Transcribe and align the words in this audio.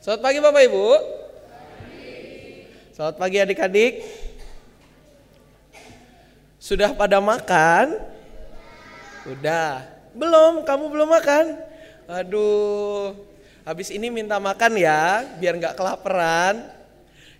Selamat 0.00 0.32
pagi 0.32 0.40
Bapak 0.40 0.62
Ibu. 0.64 0.86
Selamat 2.96 3.16
pagi 3.20 3.36
adik-adik. 3.36 4.00
Sudah 6.56 6.96
pada 6.96 7.20
makan? 7.20 8.00
Udah. 9.28 9.84
Belum, 10.16 10.64
kamu 10.64 10.88
belum 10.88 11.04
makan? 11.04 11.52
Aduh. 12.08 13.12
Habis 13.68 13.92
ini 13.92 14.08
minta 14.08 14.40
makan 14.40 14.80
ya, 14.80 15.36
biar 15.36 15.60
nggak 15.60 15.76
kelaparan. 15.76 16.64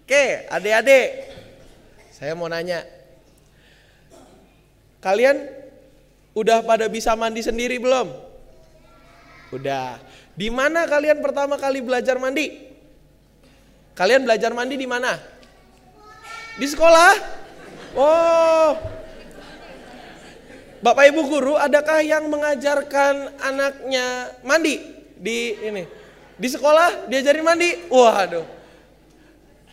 Oke, 0.04 0.44
adik-adik. 0.52 1.32
Saya 2.12 2.36
mau 2.36 2.44
nanya. 2.44 2.84
Kalian 5.00 5.48
udah 6.36 6.60
pada 6.60 6.92
bisa 6.92 7.16
mandi 7.16 7.40
sendiri 7.40 7.80
belum? 7.80 8.12
Udah. 9.48 10.09
Di 10.40 10.48
mana 10.48 10.88
kalian 10.88 11.20
pertama 11.20 11.60
kali 11.60 11.84
belajar 11.84 12.16
mandi? 12.16 12.48
Kalian 13.92 14.24
belajar 14.24 14.56
mandi 14.56 14.80
di 14.80 14.88
mana? 14.88 15.20
Di 16.56 16.64
sekolah? 16.64 17.12
Oh. 17.92 18.72
Bapak 20.80 21.12
Ibu 21.12 21.28
guru, 21.28 21.60
adakah 21.60 22.00
yang 22.00 22.24
mengajarkan 22.32 23.36
anaknya 23.36 24.32
mandi 24.40 24.80
di 25.20 25.60
ini? 25.60 25.84
Di 26.40 26.48
sekolah 26.48 27.04
diajarin 27.04 27.44
mandi? 27.44 27.76
Waduh. 27.92 28.48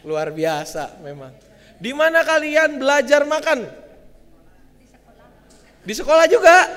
Luar 0.03 0.35
biasa 0.35 0.99
memang. 0.99 1.31
Di 1.79 1.95
mana 1.95 2.27
kalian 2.27 2.75
belajar 2.75 3.23
makan? 3.23 3.71
Di 5.87 5.93
sekolah 5.95 6.27
juga? 6.27 6.67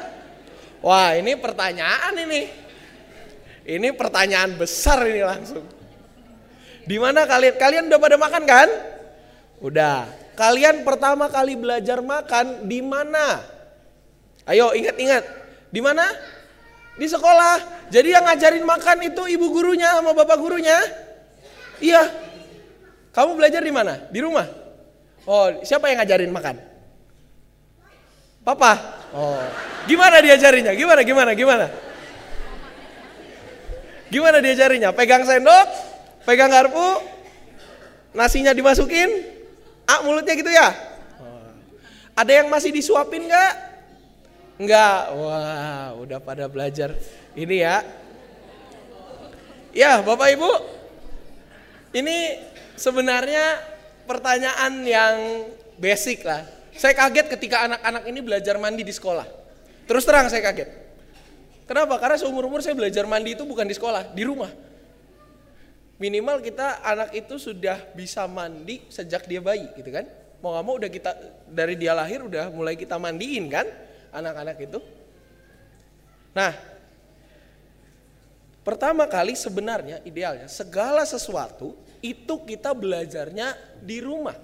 Wah, 0.79 1.19
ini 1.19 1.35
pertanyaan 1.35 2.15
ini. 2.23 2.70
Ini 3.71 3.95
pertanyaan 3.95 4.59
besar 4.59 4.99
ini 5.07 5.23
langsung. 5.23 5.63
Di 6.83 6.99
mana 6.99 7.23
kalian? 7.23 7.55
Kalian 7.55 7.87
udah 7.87 8.01
pada 8.03 8.17
makan 8.19 8.43
kan? 8.43 8.69
Udah. 9.63 10.11
Kalian 10.35 10.83
pertama 10.83 11.31
kali 11.31 11.55
belajar 11.55 12.03
makan 12.03 12.67
di 12.67 12.83
mana? 12.83 13.39
Ayo 14.51 14.75
ingat-ingat. 14.75 15.23
Di 15.71 15.79
mana? 15.79 16.03
Di 16.99 17.07
sekolah. 17.07 17.87
Jadi 17.95 18.11
yang 18.11 18.27
ngajarin 18.27 18.67
makan 18.67 19.07
itu 19.07 19.23
ibu 19.39 19.47
gurunya 19.55 19.95
sama 19.95 20.19
bapak 20.19 20.39
gurunya? 20.43 20.79
Iya. 21.79 22.11
Kamu 23.15 23.39
belajar 23.39 23.63
di 23.63 23.71
mana? 23.71 24.03
Di 24.11 24.19
rumah? 24.19 24.51
Oh, 25.31 25.47
siapa 25.63 25.87
yang 25.95 26.03
ngajarin 26.03 26.35
makan? 26.35 26.59
Papa? 28.43 28.73
Oh. 29.15 29.39
Gimana 29.87 30.19
diajarinya? 30.19 30.75
Gimana 30.75 31.07
gimana 31.07 31.31
gimana? 31.39 31.90
Gimana 34.11 34.43
diajarinya? 34.43 34.91
Pegang 34.91 35.23
sendok, 35.23 35.67
pegang 36.27 36.51
garpu, 36.51 36.99
nasinya 38.11 38.51
dimasukin, 38.51 39.07
ah 39.87 40.03
mulutnya 40.03 40.35
gitu 40.35 40.51
ya? 40.51 40.75
Ada 42.19 42.43
yang 42.43 42.51
masih 42.51 42.75
disuapin 42.75 43.31
nggak? 43.31 43.53
Nggak. 44.61 45.01
Wah, 45.15 45.95
udah 45.97 46.19
pada 46.19 46.51
belajar 46.51 46.93
ini 47.39 47.63
ya. 47.63 47.87
Ya, 49.71 50.03
Bapak 50.03 50.35
Ibu, 50.35 50.53
ini 51.95 52.43
sebenarnya 52.75 53.63
pertanyaan 54.11 54.83
yang 54.83 55.47
basic 55.79 56.27
lah. 56.27 56.43
Saya 56.75 56.99
kaget 56.99 57.31
ketika 57.39 57.71
anak-anak 57.71 58.03
ini 58.11 58.19
belajar 58.19 58.59
mandi 58.59 58.83
di 58.83 58.91
sekolah. 58.91 59.25
Terus 59.87 60.03
terang 60.03 60.27
saya 60.27 60.43
kaget. 60.43 60.80
Kenapa? 61.71 62.03
Karena 62.03 62.19
seumur 62.19 62.51
umur 62.51 62.67
saya 62.67 62.75
belajar 62.75 63.07
mandi 63.07 63.39
itu 63.39 63.47
bukan 63.47 63.63
di 63.63 63.79
sekolah, 63.79 64.11
di 64.11 64.27
rumah. 64.27 64.51
Minimal 66.03 66.43
kita 66.43 66.83
anak 66.83 67.15
itu 67.15 67.39
sudah 67.39 67.79
bisa 67.95 68.27
mandi 68.27 68.83
sejak 68.91 69.23
dia 69.31 69.39
bayi, 69.39 69.71
gitu 69.79 69.87
kan? 69.95 70.03
Mau 70.43 70.51
nggak 70.51 70.65
mau 70.67 70.75
udah 70.75 70.91
kita 70.91 71.15
dari 71.47 71.79
dia 71.79 71.95
lahir 71.95 72.27
udah 72.27 72.51
mulai 72.51 72.75
kita 72.75 72.99
mandiin 72.99 73.47
kan, 73.47 73.71
anak-anak 74.11 74.59
itu. 74.67 74.83
Nah, 76.35 76.59
pertama 78.67 79.07
kali 79.07 79.39
sebenarnya 79.39 80.03
idealnya 80.03 80.51
segala 80.51 81.07
sesuatu 81.07 81.79
itu 82.03 82.35
kita 82.51 82.75
belajarnya 82.75 83.55
di 83.79 84.03
rumah. 84.03 84.35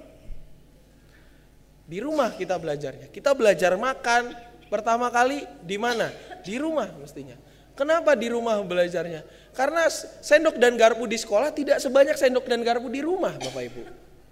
Di 1.91 1.98
rumah 1.98 2.31
kita 2.38 2.54
belajarnya. 2.54 3.10
Kita 3.10 3.34
belajar 3.34 3.75
makan 3.75 4.31
pertama 4.69 5.10
kali 5.10 5.47
di 5.62 5.77
mana? 5.77 6.10
Di 6.43 6.56
rumah 6.60 6.91
mestinya. 6.99 7.34
Kenapa 7.77 8.16
di 8.16 8.32
rumah 8.32 8.56
belajarnya? 8.65 9.21
Karena 9.53 9.84
sendok 10.25 10.56
dan 10.56 10.81
garpu 10.81 11.04
di 11.04 11.21
sekolah 11.21 11.53
tidak 11.53 11.77
sebanyak 11.77 12.16
sendok 12.16 12.49
dan 12.49 12.65
garpu 12.65 12.88
di 12.88 13.04
rumah, 13.04 13.37
Bapak 13.37 13.62
Ibu. 13.69 13.82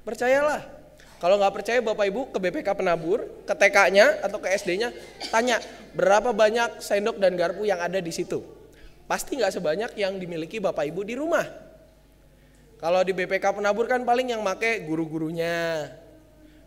Percayalah. 0.00 0.64
Kalau 1.20 1.36
nggak 1.40 1.54
percaya 1.56 1.78
Bapak 1.84 2.08
Ibu 2.08 2.20
ke 2.32 2.38
BPK 2.40 2.68
Penabur, 2.72 3.24
ke 3.44 3.54
TK-nya 3.56 4.24
atau 4.24 4.40
ke 4.40 4.48
SD-nya, 4.48 4.92
tanya 5.28 5.60
berapa 5.92 6.32
banyak 6.32 6.80
sendok 6.80 7.20
dan 7.20 7.36
garpu 7.36 7.68
yang 7.68 7.80
ada 7.80 8.00
di 8.00 8.12
situ. 8.12 8.40
Pasti 9.04 9.36
nggak 9.36 9.52
sebanyak 9.52 9.92
yang 9.96 10.16
dimiliki 10.16 10.56
Bapak 10.56 10.88
Ibu 10.88 11.04
di 11.04 11.16
rumah. 11.16 11.44
Kalau 12.80 13.00
di 13.04 13.16
BPK 13.16 13.56
Penabur 13.56 13.88
kan 13.88 14.04
paling 14.04 14.36
yang 14.36 14.44
make 14.44 14.84
guru-gurunya, 14.84 15.88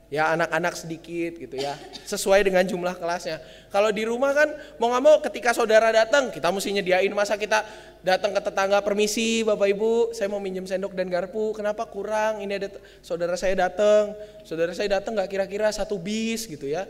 ya 0.08 0.36
anak-anak 0.36 0.74
sedikit 0.76 1.36
gitu 1.36 1.56
ya. 1.60 1.76
Sesuai 2.08 2.48
dengan 2.48 2.64
jumlah 2.64 2.96
kelasnya. 2.96 3.44
Kalau 3.68 3.92
di 3.92 4.08
rumah 4.08 4.32
kan 4.32 4.50
mau 4.80 4.92
nggak 4.92 5.04
mau 5.04 5.16
ketika 5.20 5.52
saudara 5.52 5.92
datang 5.92 6.32
kita 6.32 6.48
mesti 6.48 6.72
nyediain 6.80 7.12
masa 7.12 7.36
kita 7.36 7.68
datang 8.00 8.32
ke 8.32 8.40
tetangga 8.40 8.80
permisi 8.80 9.44
bapak 9.44 9.68
ibu 9.68 10.16
saya 10.16 10.32
mau 10.32 10.40
minjem 10.40 10.64
sendok 10.64 10.96
dan 10.96 11.12
garpu. 11.12 11.52
Kenapa 11.52 11.84
kurang? 11.88 12.40
Ini 12.40 12.54
ada 12.56 12.70
saudara 13.04 13.36
saya 13.36 13.68
datang. 13.68 14.16
Saudara 14.48 14.72
saya 14.72 15.00
datang 15.00 15.16
nggak 15.16 15.28
kira-kira 15.28 15.68
satu 15.76 16.00
bis 16.00 16.48
gitu 16.48 16.72
ya. 16.72 16.88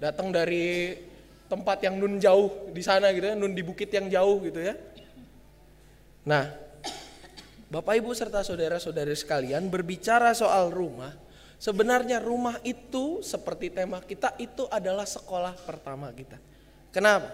Datang 0.00 0.32
dari 0.32 0.96
tempat 1.52 1.84
yang 1.84 2.00
nun 2.00 2.16
jauh 2.16 2.72
di 2.72 2.80
sana 2.80 3.12
gitu 3.12 3.28
ya 3.28 3.36
nun 3.36 3.52
di 3.52 3.60
bukit 3.60 3.92
yang 3.92 4.08
jauh 4.08 4.40
gitu 4.40 4.64
ya. 4.64 4.72
Nah 6.24 6.48
bapak 7.68 8.00
ibu 8.00 8.16
serta 8.16 8.40
saudara-saudari 8.40 9.12
sekalian 9.12 9.68
berbicara 9.68 10.32
soal 10.32 10.72
rumah 10.72 11.12
Sebenarnya 11.62 12.18
rumah 12.18 12.58
itu 12.66 13.22
seperti 13.22 13.70
tema 13.70 14.02
kita 14.02 14.34
itu 14.42 14.66
adalah 14.66 15.06
sekolah 15.06 15.54
pertama 15.62 16.10
kita. 16.10 16.34
Kenapa? 16.90 17.30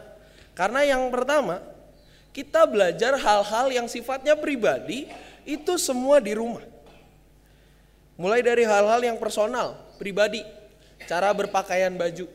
Karena 0.53 0.85
yang 0.85 1.09
pertama 1.09 1.65
kita 2.37 2.69
belajar 2.69 3.17
hal-hal 3.17 3.73
yang 3.73 3.89
sifatnya 3.89 4.37
pribadi 4.37 5.09
itu 5.49 5.81
semua 5.81 6.21
di 6.21 6.37
rumah. 6.37 6.61
Mulai 8.21 8.45
dari 8.45 8.69
hal-hal 8.69 9.01
yang 9.01 9.17
personal, 9.17 9.81
pribadi, 9.97 10.45
cara 11.09 11.33
berpakaian 11.33 11.97
baju. 11.97 12.29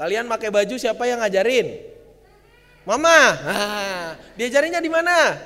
Kalian 0.00 0.24
pakai 0.32 0.48
baju 0.48 0.80
siapa 0.80 1.04
yang 1.04 1.20
ngajarin? 1.20 1.92
Mama. 2.88 3.20
Nah, 3.36 4.08
diajarinnya 4.40 4.80
di 4.80 4.88
mana? 4.88 5.36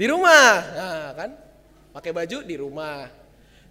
Di 0.00 0.08
rumah. 0.08 0.48
Nah, 0.64 1.08
kan? 1.12 1.30
Pakai 1.92 2.16
baju 2.16 2.40
di 2.40 2.56
rumah. 2.56 3.25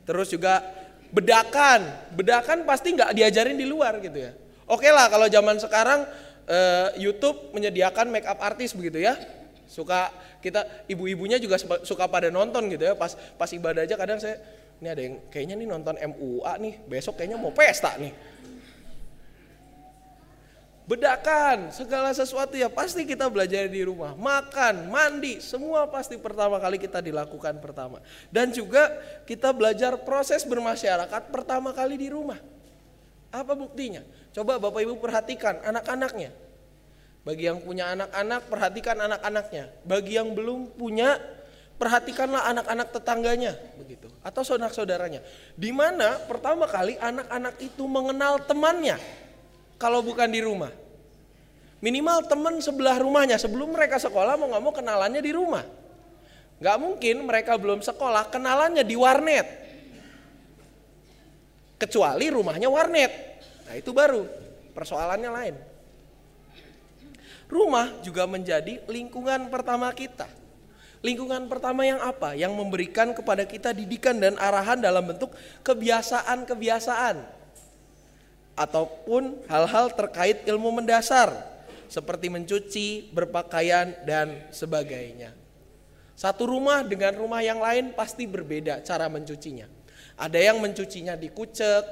Terus 0.05 0.29
juga 0.29 0.61
bedakan, 1.09 2.13
bedakan 2.13 2.63
pasti 2.63 2.93
nggak 2.93 3.11
diajarin 3.17 3.57
di 3.57 3.65
luar 3.65 3.97
gitu 3.99 4.17
ya. 4.21 4.31
Oke 4.65 4.89
lah 4.89 5.09
kalau 5.09 5.29
zaman 5.29 5.57
sekarang 5.57 6.05
eh, 6.49 6.89
YouTube 7.01 7.53
menyediakan 7.53 8.09
make 8.09 8.25
up 8.25 8.39
artis 8.41 8.73
begitu 8.77 9.01
ya. 9.01 9.17
Suka 9.65 10.13
kita 10.45 10.85
ibu-ibunya 10.85 11.41
juga 11.41 11.57
suka 11.81 12.05
pada 12.05 12.29
nonton 12.29 12.69
gitu 12.69 12.85
ya. 12.85 12.93
Pas 12.93 13.17
pas 13.37 13.49
ibadah 13.49 13.81
aja 13.81 13.97
kadang 13.97 14.21
saya 14.21 14.37
ini 14.75 14.87
ada 14.91 15.01
yang 15.01 15.15
kayaknya 15.31 15.55
nih 15.55 15.67
nonton 15.71 15.95
MUA 15.95 16.53
nih, 16.59 16.73
besok 16.85 17.15
kayaknya 17.15 17.39
mau 17.39 17.55
pesta 17.55 17.95
nih. 17.95 18.11
Bedakan 20.85 21.73
segala 21.73 22.13
sesuatu 22.13 22.53
ya 22.53 22.69
pasti 22.69 23.09
kita 23.09 23.25
belajar 23.25 23.65
di 23.65 23.81
rumah. 23.81 24.13
Makan, 24.13 24.85
mandi, 24.93 25.41
semua 25.41 25.89
pasti 25.89 26.13
pertama 26.13 26.61
kali 26.61 26.77
kita 26.77 27.01
dilakukan 27.01 27.57
pertama. 27.57 27.97
Dan 28.29 28.53
juga 28.53 28.93
kita 29.25 29.49
belajar 29.49 29.97
proses 30.05 30.45
bermasyarakat 30.45 31.33
pertama 31.33 31.73
kali 31.73 31.97
di 31.97 32.13
rumah. 32.13 32.37
Apa 33.33 33.57
buktinya? 33.57 34.05
Coba 34.29 34.61
Bapak 34.61 34.85
Ibu 34.85 35.01
perhatikan 35.01 35.57
anak-anaknya. 35.65 36.29
Bagi 37.25 37.49
yang 37.49 37.65
punya 37.65 37.89
anak-anak, 37.97 38.45
perhatikan 38.45 38.97
anak-anaknya. 39.01 39.73
Bagi 39.89 40.21
yang 40.21 40.37
belum 40.37 40.69
punya, 40.77 41.17
perhatikanlah 41.81 42.45
anak-anak 42.53 42.93
tetangganya 42.93 43.57
begitu 43.81 44.05
atau 44.21 44.45
saudara-saudaranya. 44.45 45.25
Di 45.57 45.73
mana 45.73 46.21
pertama 46.29 46.69
kali 46.69 46.93
anak-anak 47.01 47.57
itu 47.57 47.89
mengenal 47.89 48.45
temannya 48.45 49.24
kalau 49.75 49.99
bukan 50.03 50.27
di 50.31 50.41
rumah. 50.43 50.71
Minimal 51.83 52.25
teman 52.25 52.57
sebelah 52.63 52.97
rumahnya 52.97 53.37
sebelum 53.37 53.75
mereka 53.75 53.99
sekolah 53.99 54.39
mau 54.39 54.49
nggak 54.49 54.63
mau 54.63 54.73
kenalannya 54.73 55.21
di 55.21 55.31
rumah. 55.35 55.63
Nggak 56.57 56.77
mungkin 56.79 57.15
mereka 57.27 57.59
belum 57.59 57.83
sekolah 57.83 58.31
kenalannya 58.31 58.81
di 58.81 58.95
warnet. 58.95 59.47
Kecuali 61.75 62.31
rumahnya 62.31 62.71
warnet. 62.71 63.11
Nah 63.67 63.75
itu 63.75 63.91
baru 63.91 64.23
persoalannya 64.71 65.29
lain. 65.29 65.55
Rumah 67.45 68.01
juga 68.01 68.25
menjadi 68.25 68.81
lingkungan 68.89 69.53
pertama 69.53 69.91
kita. 69.93 70.25
Lingkungan 71.05 71.45
pertama 71.45 71.85
yang 71.85 72.01
apa? 72.01 72.33
Yang 72.33 72.57
memberikan 72.57 73.13
kepada 73.13 73.45
kita 73.45 73.69
didikan 73.77 74.17
dan 74.17 74.33
arahan 74.41 74.81
dalam 74.81 75.05
bentuk 75.05 75.29
kebiasaan-kebiasaan 75.61 77.44
ataupun 78.55 79.43
hal-hal 79.51 79.91
terkait 79.91 80.47
ilmu 80.47 80.71
mendasar 80.81 81.31
seperti 81.91 82.31
mencuci, 82.31 83.13
berpakaian 83.13 83.93
dan 84.07 84.49
sebagainya. 84.49 85.35
Satu 86.15 86.47
rumah 86.47 86.81
dengan 86.87 87.11
rumah 87.13 87.43
yang 87.43 87.59
lain 87.59 87.91
pasti 87.91 88.23
berbeda 88.23 88.79
cara 88.81 89.11
mencucinya. 89.11 89.67
Ada 90.15 90.39
yang 90.39 90.63
mencucinya 90.63 91.19
dikucek, 91.19 91.83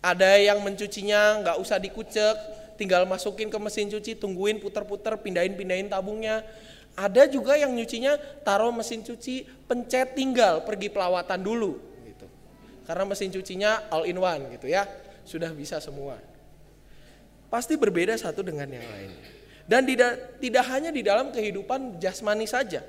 ada 0.00 0.38
yang 0.38 0.62
mencucinya 0.62 1.42
nggak 1.42 1.56
usah 1.58 1.82
dikucek, 1.82 2.36
tinggal 2.78 3.04
masukin 3.04 3.50
ke 3.50 3.58
mesin 3.58 3.90
cuci, 3.90 4.16
tungguin 4.16 4.62
puter-puter, 4.62 5.18
pindahin-pindahin 5.18 5.90
tabungnya. 5.90 6.46
Ada 6.94 7.26
juga 7.26 7.58
yang 7.58 7.74
nyucinya 7.74 8.16
taruh 8.46 8.70
mesin 8.70 9.02
cuci, 9.02 9.46
pencet 9.66 10.14
tinggal 10.14 10.62
pergi 10.62 10.86
pelawatan 10.90 11.42
dulu 11.42 11.76
gitu. 12.06 12.26
Karena 12.86 13.04
mesin 13.04 13.34
cucinya 13.34 13.90
all 13.90 14.06
in 14.06 14.18
one 14.18 14.54
gitu 14.54 14.70
ya, 14.70 14.86
sudah 15.24 15.50
bisa 15.52 15.78
semua. 15.78 16.18
Pasti 17.50 17.74
berbeda 17.74 18.14
satu 18.14 18.46
dengan 18.46 18.70
yang 18.70 18.86
lain. 18.86 19.10
Dan 19.66 19.86
tidak, 19.86 20.38
tidak 20.42 20.64
hanya 20.66 20.90
di 20.90 21.02
dalam 21.02 21.30
kehidupan 21.30 22.02
jasmani 22.02 22.46
saja, 22.46 22.82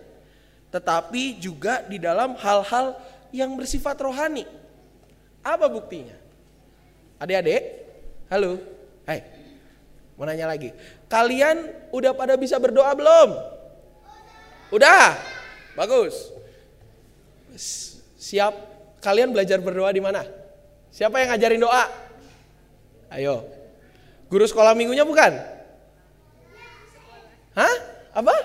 tetapi 0.73 1.37
juga 1.37 1.85
di 1.85 2.01
dalam 2.01 2.33
hal-hal 2.37 2.97
yang 3.29 3.53
bersifat 3.53 4.01
rohani. 4.01 4.49
Apa 5.45 5.69
buktinya? 5.69 6.17
Adik-adik, 7.21 7.61
halo, 8.33 8.57
hai, 9.05 9.21
mau 10.17 10.25
nanya 10.25 10.49
lagi. 10.49 10.73
Kalian 11.05 11.69
udah 11.93 12.17
pada 12.17 12.33
bisa 12.33 12.57
berdoa 12.57 12.89
belum? 12.97 13.29
Udah, 14.73 15.21
bagus. 15.77 16.33
Siap, 18.17 18.53
kalian 19.05 19.33
belajar 19.33 19.61
berdoa 19.61 19.93
di 19.93 20.01
mana? 20.01 20.25
Siapa 20.89 21.21
yang 21.21 21.29
ngajarin 21.33 21.61
doa? 21.61 21.85
Ayo, 23.11 23.43
guru 24.31 24.47
sekolah 24.47 24.71
minggunya 24.71 25.03
bukan? 25.03 25.35
Hah? 27.51 27.75
Apa? 28.15 28.35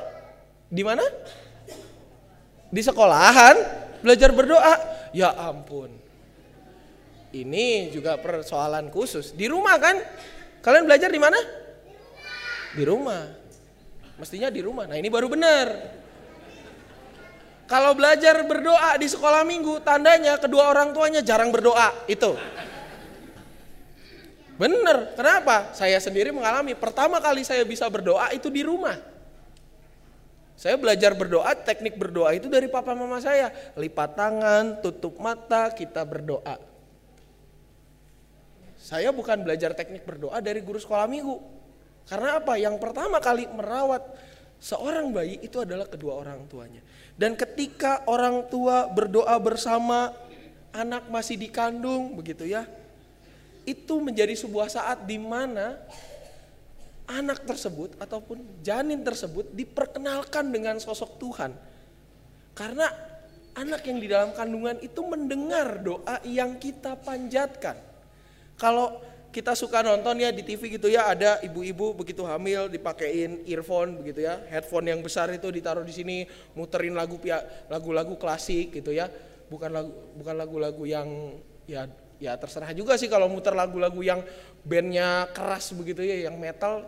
Di 0.66 0.82
mana? 0.82 1.06
Di 2.74 2.82
sekolahan 2.82 3.54
belajar 4.02 4.34
berdoa. 4.34 4.74
Ya 5.14 5.30
ampun. 5.32 5.94
Ini 7.30 7.94
juga 7.94 8.18
persoalan 8.18 8.90
khusus. 8.90 9.30
Di 9.30 9.46
rumah 9.46 9.78
kan? 9.78 10.02
Kalian 10.66 10.90
belajar 10.90 11.14
di 11.14 11.20
mana? 11.22 11.38
Di 12.74 12.82
rumah. 12.82 13.30
Mestinya 14.18 14.50
di 14.50 14.64
rumah. 14.66 14.90
Nah, 14.90 14.98
ini 14.98 15.06
baru 15.06 15.30
benar. 15.30 15.94
Kalau 17.66 17.94
belajar 17.94 18.46
berdoa 18.46 18.94
di 18.98 19.06
sekolah 19.10 19.42
minggu, 19.42 19.82
tandanya 19.82 20.38
kedua 20.38 20.70
orang 20.70 20.90
tuanya 20.90 21.22
jarang 21.22 21.54
berdoa. 21.54 21.92
Itu. 22.10 22.34
Bener, 24.56 25.12
kenapa? 25.12 25.76
Saya 25.76 26.00
sendiri 26.00 26.32
mengalami 26.32 26.72
pertama 26.72 27.20
kali 27.20 27.44
saya 27.44 27.60
bisa 27.64 27.84
berdoa 27.92 28.32
itu 28.32 28.48
di 28.48 28.64
rumah. 28.64 28.96
Saya 30.56 30.80
belajar 30.80 31.12
berdoa, 31.12 31.52
teknik 31.52 32.00
berdoa 32.00 32.32
itu 32.32 32.48
dari 32.48 32.64
papa 32.64 32.96
mama 32.96 33.20
saya. 33.20 33.52
Lipat 33.76 34.16
tangan, 34.16 34.80
tutup 34.80 35.20
mata, 35.20 35.68
kita 35.68 36.00
berdoa. 36.08 36.56
Saya 38.80 39.12
bukan 39.12 39.44
belajar 39.44 39.76
teknik 39.76 40.08
berdoa 40.08 40.40
dari 40.40 40.64
guru 40.64 40.80
sekolah 40.80 41.04
minggu. 41.04 41.36
Karena 42.08 42.40
apa? 42.40 42.56
Yang 42.56 42.80
pertama 42.80 43.20
kali 43.20 43.44
merawat 43.52 44.00
seorang 44.56 45.12
bayi 45.12 45.36
itu 45.44 45.60
adalah 45.60 45.84
kedua 45.84 46.16
orang 46.16 46.48
tuanya. 46.48 46.80
Dan 47.12 47.36
ketika 47.36 48.08
orang 48.08 48.48
tua 48.48 48.88
berdoa 48.88 49.36
bersama 49.36 50.16
anak 50.72 51.12
masih 51.12 51.36
dikandung 51.36 52.16
begitu 52.16 52.48
ya. 52.48 52.64
Itu 53.66 53.98
menjadi 53.98 54.32
sebuah 54.32 54.70
saat 54.70 55.04
di 55.04 55.18
mana 55.18 55.76
anak 57.06 57.46
tersebut 57.46 57.94
ataupun 57.98 58.62
janin 58.62 59.02
tersebut 59.02 59.50
diperkenalkan 59.54 60.50
dengan 60.50 60.78
sosok 60.78 61.18
Tuhan. 61.18 61.52
Karena 62.54 62.86
anak 63.58 63.82
yang 63.86 63.98
di 63.98 64.08
dalam 64.10 64.30
kandungan 64.32 64.78
itu 64.82 65.00
mendengar 65.02 65.82
doa 65.82 66.22
yang 66.26 66.58
kita 66.62 66.94
panjatkan. 66.98 67.78
Kalau 68.56 69.02
kita 69.36 69.52
suka 69.52 69.84
nonton 69.84 70.16
ya 70.16 70.32
di 70.32 70.40
TV 70.40 70.80
gitu 70.80 70.88
ya 70.88 71.12
ada 71.12 71.36
ibu-ibu 71.44 71.92
begitu 71.92 72.24
hamil 72.24 72.72
dipakein 72.72 73.44
earphone 73.44 74.00
begitu 74.00 74.24
ya 74.24 74.40
headphone 74.48 74.88
yang 74.88 75.04
besar 75.04 75.28
itu 75.28 75.52
ditaruh 75.52 75.84
di 75.84 75.92
sini 75.92 76.16
muterin 76.56 76.96
lagu 76.96 77.20
lagu-lagu 77.68 78.16
klasik 78.16 78.80
gitu 78.80 78.96
ya 78.96 79.12
bukan 79.52 79.76
lagu 79.76 79.92
bukan 80.16 80.34
lagu-lagu 80.40 80.84
yang 80.88 81.36
ya 81.68 81.84
ya 82.16 82.32
terserah 82.40 82.72
juga 82.72 82.96
sih 82.96 83.06
kalau 83.06 83.28
muter 83.28 83.52
lagu-lagu 83.52 84.00
yang 84.00 84.24
bandnya 84.64 85.28
keras 85.36 85.72
begitu 85.76 86.00
ya 86.00 86.28
yang 86.30 86.36
metal 86.40 86.84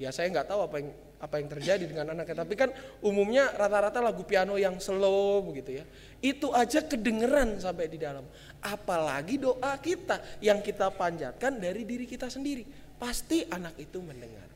ya 0.00 0.08
saya 0.08 0.32
nggak 0.32 0.48
tahu 0.48 0.60
apa 0.64 0.76
yang 0.80 0.90
apa 1.20 1.36
yang 1.36 1.52
terjadi 1.52 1.84
dengan 1.84 2.16
anaknya. 2.16 2.48
Tapi 2.48 2.56
kan 2.56 2.72
umumnya 3.04 3.52
rata-rata 3.52 4.00
lagu 4.00 4.24
piano 4.24 4.56
yang 4.56 4.80
slow 4.80 5.44
begitu 5.44 5.80
ya 5.80 5.84
itu 6.24 6.48
aja 6.56 6.80
kedengeran 6.80 7.60
sampai 7.60 7.92
di 7.92 8.00
dalam. 8.00 8.24
Apalagi 8.64 9.36
doa 9.36 9.76
kita 9.76 10.40
yang 10.40 10.64
kita 10.64 10.88
panjatkan 10.88 11.60
dari 11.60 11.84
diri 11.84 12.08
kita 12.08 12.32
sendiri. 12.32 12.64
Pasti 12.96 13.44
anak 13.52 13.76
itu 13.76 14.00
mendengar. 14.00 14.48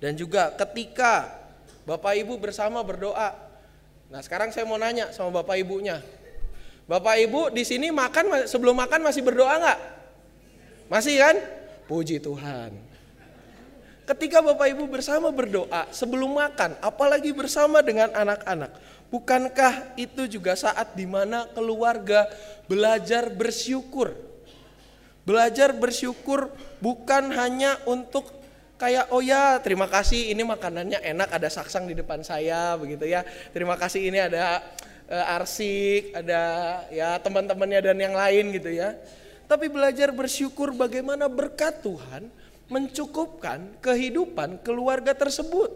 Dan 0.00 0.16
juga 0.16 0.56
ketika 0.56 1.28
bapak 1.88 2.20
ibu 2.20 2.36
bersama 2.36 2.84
berdoa 2.84 3.48
nah 4.08 4.24
sekarang 4.24 4.48
saya 4.52 4.64
mau 4.64 4.80
nanya 4.80 5.12
sama 5.12 5.44
bapak 5.44 5.60
ibunya 5.60 6.00
bapak 6.88 7.14
ibu 7.20 7.52
di 7.52 7.62
sini 7.62 7.92
makan 7.92 8.48
sebelum 8.48 8.74
makan 8.74 9.04
masih 9.04 9.20
berdoa 9.20 9.54
nggak 9.60 9.78
masih 10.88 11.20
kan 11.20 11.36
puji 11.84 12.18
Tuhan 12.18 12.88
Ketika 14.08 14.40
Bapak 14.40 14.72
Ibu 14.72 14.88
bersama 14.88 15.28
berdoa 15.28 15.84
sebelum 15.92 16.32
makan, 16.32 16.80
apalagi 16.80 17.28
bersama 17.28 17.84
dengan 17.84 18.08
anak-anak, 18.16 18.72
bukankah 19.12 20.00
itu 20.00 20.24
juga 20.24 20.56
saat 20.56 20.96
di 20.96 21.04
mana 21.04 21.44
keluarga 21.52 22.24
belajar 22.64 23.28
bersyukur? 23.28 24.16
Belajar 25.28 25.76
bersyukur 25.76 26.48
bukan 26.80 27.36
hanya 27.36 27.76
untuk 27.84 28.32
kayak 28.80 29.12
oh 29.12 29.20
ya 29.20 29.60
terima 29.60 29.92
kasih 29.92 30.32
ini 30.32 30.40
makanannya 30.40 31.04
enak 31.04 31.28
ada 31.28 31.52
saksang 31.52 31.84
di 31.84 31.92
depan 31.92 32.24
saya 32.24 32.80
begitu 32.80 33.04
ya. 33.04 33.28
Terima 33.52 33.76
kasih 33.76 34.08
ini 34.08 34.24
ada 34.24 34.64
uh, 35.08 35.36
arsik, 35.40 36.12
ada 36.14 36.42
ya 36.92 37.16
teman-temannya 37.18 37.80
dan 37.80 37.98
yang 37.98 38.14
lain 38.14 38.54
gitu 38.54 38.70
ya. 38.70 38.94
Tapi 39.48 39.72
belajar 39.72 40.12
bersyukur 40.12 40.76
bagaimana 40.76 41.26
berkat 41.26 41.80
Tuhan 41.80 42.28
mencukupkan 42.68 43.80
kehidupan 43.80 44.60
keluarga 44.60 45.16
tersebut. 45.16 45.72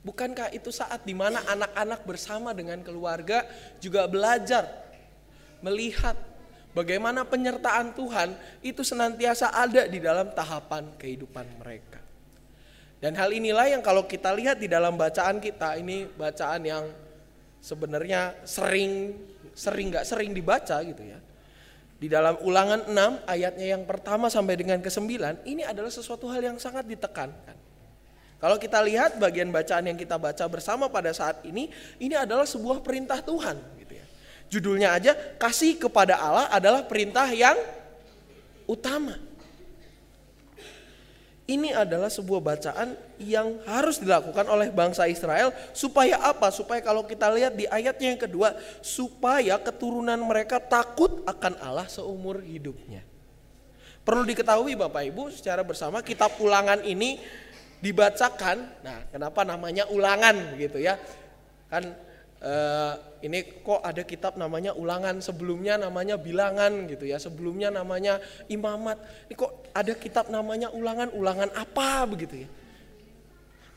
Bukankah 0.00 0.48
itu 0.56 0.72
saat 0.72 1.04
di 1.04 1.12
mana 1.12 1.44
anak-anak 1.44 2.08
bersama 2.08 2.56
dengan 2.56 2.80
keluarga 2.80 3.44
juga 3.76 4.08
belajar 4.08 4.64
melihat 5.60 6.16
bagaimana 6.72 7.28
penyertaan 7.28 7.92
Tuhan 7.92 8.32
itu 8.64 8.80
senantiasa 8.80 9.52
ada 9.52 9.84
di 9.84 10.00
dalam 10.00 10.32
tahapan 10.32 10.88
kehidupan 10.96 11.44
mereka. 11.60 12.00
Dan 13.00 13.12
hal 13.16 13.28
inilah 13.32 13.68
yang 13.68 13.84
kalau 13.84 14.08
kita 14.08 14.32
lihat 14.32 14.56
di 14.56 14.68
dalam 14.68 14.96
bacaan 14.96 15.36
kita, 15.36 15.76
ini 15.76 16.08
bacaan 16.16 16.64
yang 16.64 16.84
sebenarnya 17.60 18.40
sering 18.48 19.14
sering 19.52 19.92
nggak 19.92 20.08
sering 20.08 20.32
dibaca 20.32 20.80
gitu 20.82 21.04
ya. 21.04 21.20
Di 22.00 22.08
dalam 22.08 22.40
ulangan 22.40 22.88
6 22.88 23.28
ayatnya 23.28 23.76
yang 23.76 23.84
pertama 23.84 24.32
sampai 24.32 24.56
dengan 24.56 24.80
ke-9 24.80 25.44
ini 25.44 25.62
adalah 25.68 25.92
sesuatu 25.92 26.32
hal 26.32 26.40
yang 26.40 26.56
sangat 26.56 26.88
ditekankan. 26.88 27.60
Kalau 28.40 28.56
kita 28.56 28.80
lihat 28.80 29.20
bagian 29.20 29.52
bacaan 29.52 29.84
yang 29.84 30.00
kita 30.00 30.16
baca 30.16 30.48
bersama 30.48 30.88
pada 30.88 31.12
saat 31.12 31.44
ini, 31.44 31.68
ini 32.00 32.16
adalah 32.16 32.48
sebuah 32.48 32.80
perintah 32.80 33.20
Tuhan. 33.20 33.60
Gitu 33.84 34.00
ya. 34.00 34.06
Judulnya 34.48 34.88
aja, 34.96 35.12
kasih 35.36 35.76
kepada 35.76 36.16
Allah 36.16 36.48
adalah 36.48 36.80
perintah 36.88 37.28
yang 37.28 37.60
utama. 38.64 39.20
Ini 41.50 41.74
adalah 41.74 42.06
sebuah 42.06 42.38
bacaan 42.38 42.94
yang 43.18 43.58
harus 43.66 43.98
dilakukan 43.98 44.46
oleh 44.46 44.70
bangsa 44.70 45.10
Israel 45.10 45.50
supaya 45.74 46.22
apa? 46.22 46.46
Supaya 46.54 46.78
kalau 46.78 47.02
kita 47.02 47.26
lihat 47.34 47.58
di 47.58 47.66
ayatnya 47.66 48.14
yang 48.14 48.22
kedua, 48.22 48.54
supaya 48.78 49.58
keturunan 49.58 50.14
mereka 50.22 50.62
takut 50.62 51.26
akan 51.26 51.58
Allah 51.58 51.90
seumur 51.90 52.38
hidupnya. 52.38 53.02
Perlu 54.06 54.22
diketahui 54.22 54.78
Bapak 54.78 55.02
Ibu 55.10 55.34
secara 55.34 55.66
bersama 55.66 56.06
kitab 56.06 56.38
ulangan 56.38 56.86
ini 56.86 57.18
dibacakan. 57.82 58.70
Nah, 58.86 59.10
kenapa 59.10 59.42
namanya 59.42 59.90
ulangan 59.90 60.54
gitu 60.54 60.78
ya? 60.78 61.02
Kan 61.66 61.90
uh, 62.44 62.94
ini 63.20 63.60
kok 63.60 63.80
ada 63.84 64.02
kitab 64.04 64.36
namanya 64.40 64.72
ulangan 64.76 65.20
sebelumnya 65.20 65.76
namanya 65.76 66.16
bilangan 66.16 66.88
gitu 66.88 67.08
ya 67.08 67.20
sebelumnya 67.20 67.68
namanya 67.68 68.18
imamat 68.48 69.00
ini 69.28 69.34
kok 69.36 69.70
ada 69.76 69.92
kitab 69.96 70.32
namanya 70.32 70.72
ulangan 70.72 71.12
ulangan 71.14 71.48
apa 71.54 72.04
begitu 72.08 72.48
ya 72.48 72.50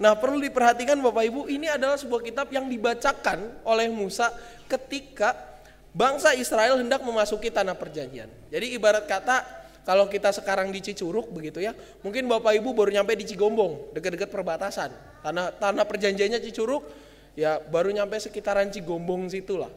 Nah 0.01 0.17
perlu 0.17 0.41
diperhatikan 0.41 0.97
Bapak 0.99 1.23
Ibu 1.29 1.41
ini 1.47 1.69
adalah 1.69 1.95
sebuah 1.95 2.25
kitab 2.25 2.49
yang 2.49 2.65
dibacakan 2.65 3.61
oleh 3.63 3.87
Musa 3.93 4.33
ketika 4.65 5.31
bangsa 5.93 6.33
Israel 6.33 6.81
hendak 6.81 7.05
memasuki 7.05 7.53
tanah 7.53 7.77
perjanjian. 7.77 8.27
Jadi 8.49 8.73
ibarat 8.73 9.05
kata 9.05 9.45
kalau 9.87 10.09
kita 10.11 10.33
sekarang 10.33 10.71
di 10.73 10.79
Cicuruk 10.79 11.29
begitu 11.29 11.59
ya, 11.61 11.71
mungkin 12.01 12.25
Bapak 12.25 12.55
Ibu 12.55 12.75
baru 12.75 12.89
nyampe 12.89 13.13
di 13.19 13.27
Cigombong, 13.27 13.95
dekat-dekat 13.95 14.31
perbatasan. 14.31 14.91
Tanah 15.23 15.55
tanah 15.59 15.85
perjanjiannya 15.87 16.39
Cicuruk, 16.39 16.87
ya 17.33 17.61
baru 17.61 17.89
nyampe 17.93 18.17
sekitaran 18.17 18.69
Cigombong 18.69 19.29
situlah. 19.29 19.69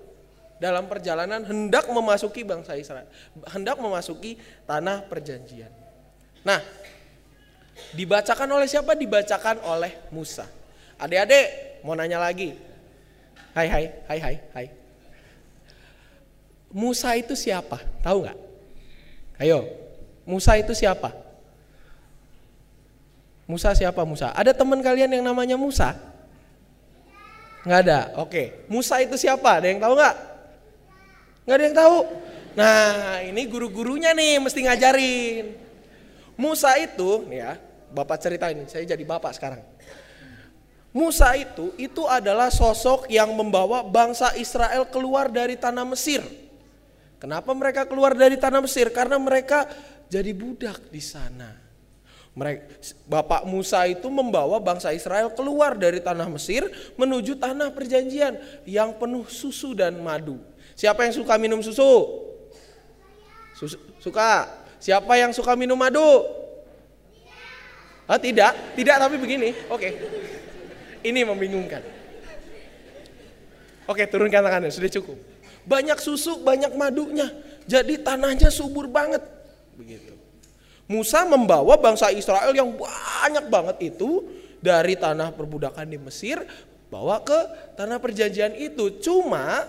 Dalam 0.56 0.88
perjalanan 0.88 1.44
hendak 1.44 1.84
memasuki 1.92 2.40
bangsa 2.40 2.72
Israel, 2.80 3.04
hendak 3.52 3.76
memasuki 3.76 4.40
tanah 4.64 5.04
perjanjian. 5.04 5.68
Nah, 6.40 6.64
dibacakan 7.92 8.48
oleh 8.56 8.64
siapa? 8.64 8.96
Dibacakan 8.96 9.60
oleh 9.68 9.92
Musa. 10.08 10.48
Adik-adik, 10.96 11.84
mau 11.84 11.92
nanya 11.92 12.16
lagi. 12.16 12.56
Hai 13.52 13.68
hai, 13.68 13.84
hai 14.08 14.18
hai, 14.20 14.36
hai. 14.56 14.66
Musa 16.72 17.12
itu 17.20 17.36
siapa? 17.36 17.76
Tahu 18.00 18.24
nggak? 18.24 18.38
Ayo, 19.44 19.68
Musa 20.24 20.56
itu 20.56 20.72
siapa? 20.72 21.12
Musa 23.44 23.76
siapa 23.76 24.02
Musa? 24.08 24.32
Ada 24.32 24.56
teman 24.56 24.80
kalian 24.80 25.20
yang 25.20 25.24
namanya 25.24 25.60
Musa? 25.60 26.15
Nggak 27.66 27.80
ada. 27.82 28.00
Oke. 28.22 28.62
Musa 28.70 29.02
itu 29.02 29.18
siapa? 29.18 29.58
Ada 29.58 29.66
yang 29.74 29.82
tahu 29.82 29.98
nggak? 29.98 30.16
Nggak 31.42 31.56
ada 31.58 31.64
yang 31.66 31.76
tahu. 31.76 31.98
Nah, 32.56 32.80
ini 33.26 33.42
guru-gurunya 33.50 34.14
nih 34.14 34.38
mesti 34.38 34.62
ngajarin. 34.62 35.44
Musa 36.38 36.78
itu, 36.78 37.26
ya, 37.28 37.58
bapak 37.90 38.22
cerita 38.22 38.46
ini. 38.48 38.70
Saya 38.70 38.86
jadi 38.86 39.02
bapak 39.02 39.34
sekarang. 39.34 39.60
Musa 40.94 41.28
itu, 41.36 41.76
itu 41.76 42.08
adalah 42.08 42.48
sosok 42.48 43.10
yang 43.12 43.28
membawa 43.36 43.84
bangsa 43.84 44.32
Israel 44.40 44.88
keluar 44.88 45.28
dari 45.28 45.58
tanah 45.58 45.84
Mesir. 45.84 46.24
Kenapa 47.20 47.52
mereka 47.52 47.84
keluar 47.84 48.16
dari 48.16 48.40
tanah 48.40 48.64
Mesir? 48.64 48.88
Karena 48.94 49.20
mereka 49.20 49.68
jadi 50.08 50.32
budak 50.32 50.88
di 50.88 51.02
sana. 51.02 51.65
Mereka, 52.36 52.68
Bapak 53.08 53.48
Musa 53.48 53.88
itu 53.88 54.12
membawa 54.12 54.60
bangsa 54.60 54.92
Israel 54.92 55.32
keluar 55.32 55.72
dari 55.72 56.04
tanah 56.04 56.28
Mesir 56.28 56.68
menuju 57.00 57.40
tanah 57.40 57.72
perjanjian 57.72 58.36
yang 58.68 58.92
penuh 58.92 59.24
susu 59.24 59.72
dan 59.72 59.96
madu. 60.04 60.36
Siapa 60.76 61.08
yang 61.08 61.16
suka 61.16 61.40
minum 61.40 61.64
susu? 61.64 62.26
susu 63.56 63.80
suka. 63.96 64.44
Siapa 64.76 65.16
yang 65.16 65.32
suka 65.32 65.56
minum 65.56 65.80
madu? 65.80 66.04
Ah, 68.04 68.20
tidak, 68.20 68.52
tidak 68.76 68.96
tapi 69.00 69.16
begini. 69.16 69.56
Oke. 69.72 69.96
Ini 71.00 71.24
membingungkan. 71.24 71.80
Oke, 73.88 74.04
turunkan 74.06 74.44
tangannya, 74.44 74.68
sudah 74.68 74.92
cukup. 74.92 75.16
Banyak 75.64 75.98
susu, 75.98 76.44
banyak 76.44 76.76
madunya. 76.76 77.32
Jadi 77.64 77.98
tanahnya 78.04 78.52
subur 78.52 78.86
banget 78.86 79.24
begitu. 79.74 80.15
Musa 80.86 81.26
membawa 81.26 81.74
bangsa 81.74 82.14
Israel 82.14 82.54
yang 82.54 82.70
banyak 82.78 83.46
banget 83.50 83.94
itu 83.94 84.22
dari 84.62 84.94
tanah 84.94 85.34
perbudakan 85.34 85.86
di 85.86 85.98
Mesir 85.98 86.46
bawa 86.86 87.18
ke 87.26 87.38
tanah 87.74 87.98
perjanjian 87.98 88.54
itu. 88.54 89.02
Cuma 89.02 89.66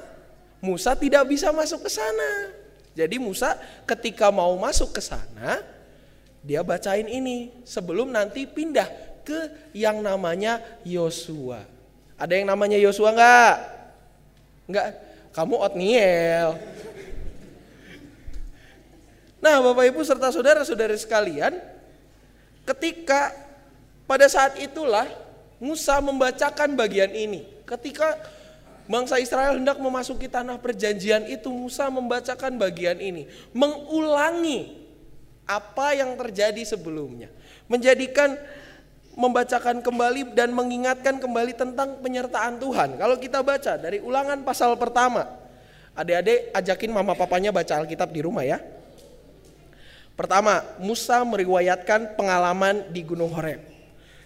Musa 0.61 0.93
tidak 0.93 1.25
bisa 1.29 1.49
masuk 1.49 1.85
ke 1.85 1.89
sana. 1.89 2.53
Jadi 2.97 3.21
Musa 3.21 3.57
ketika 3.85 4.33
mau 4.33 4.53
masuk 4.57 4.93
ke 4.93 5.01
sana, 5.01 5.61
dia 6.41 6.65
bacain 6.65 7.05
ini 7.05 7.53
sebelum 7.61 8.09
nanti 8.09 8.49
pindah 8.49 8.89
ke 9.21 9.69
yang 9.73 10.01
namanya 10.01 10.61
Yosua. 10.81 11.61
Ada 12.17 12.33
yang 12.41 12.49
namanya 12.49 12.77
Yosua 12.81 13.13
enggak? 13.13 13.55
Enggak. 14.65 14.87
Kamu 15.33 15.61
Otniel. 15.61 16.57
Nah, 19.37 19.61
Bapak 19.61 19.85
Ibu 19.93 20.01
serta 20.01 20.33
saudara-saudara 20.33 20.97
sekalian, 20.97 21.61
ketika 22.65 23.33
pada 24.09 24.25
saat 24.31 24.57
itulah 24.57 25.05
Musa 25.57 25.97
membacakan 26.01 26.77
bagian 26.77 27.09
ini. 27.11 27.45
Ketika 27.65 28.17
bangsa 28.87 29.17
Israel 29.19 29.57
hendak 29.57 29.81
memasuki 29.81 30.29
tanah 30.29 30.61
perjanjian 30.61 31.25
itu, 31.27 31.49
Musa 31.49 31.89
membacakan 31.89 32.55
bagian 32.55 33.01
ini, 33.01 33.25
mengulangi 33.51 34.87
apa 35.49 35.97
yang 35.97 36.13
terjadi 36.15 36.61
sebelumnya, 36.63 37.33
menjadikan 37.65 38.37
membacakan 39.17 39.81
kembali 39.81 40.37
dan 40.37 40.53
mengingatkan 40.53 41.17
kembali 41.17 41.57
tentang 41.57 41.97
penyertaan 42.05 42.61
Tuhan. 42.61 43.01
Kalau 43.01 43.17
kita 43.17 43.41
baca 43.41 43.73
dari 43.81 43.97
ulangan 43.97 44.45
pasal 44.45 44.77
pertama, 44.77 45.25
adik-adik 45.97 46.53
ajakin 46.53 46.93
mama 46.93 47.17
papanya 47.17 47.49
baca 47.49 47.81
Alkitab 47.81 48.13
di 48.13 48.21
rumah 48.21 48.45
ya. 48.45 48.61
Pertama, 50.17 50.65
Musa 50.81 51.21
meriwayatkan 51.21 52.17
pengalaman 52.17 52.89
di 52.89 53.05
Gunung 53.05 53.29
Horeb. 53.37 53.61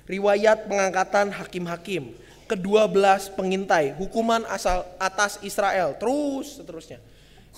Riwayat 0.08 0.72
pengangkatan 0.72 1.36
hakim-hakim, 1.36 2.16
kedua 2.48 2.88
belas 2.88 3.28
pengintai, 3.28 3.92
hukuman 4.00 4.48
asal 4.48 4.88
atas 4.96 5.36
Israel, 5.44 5.92
terus 6.00 6.56
seterusnya. 6.56 7.04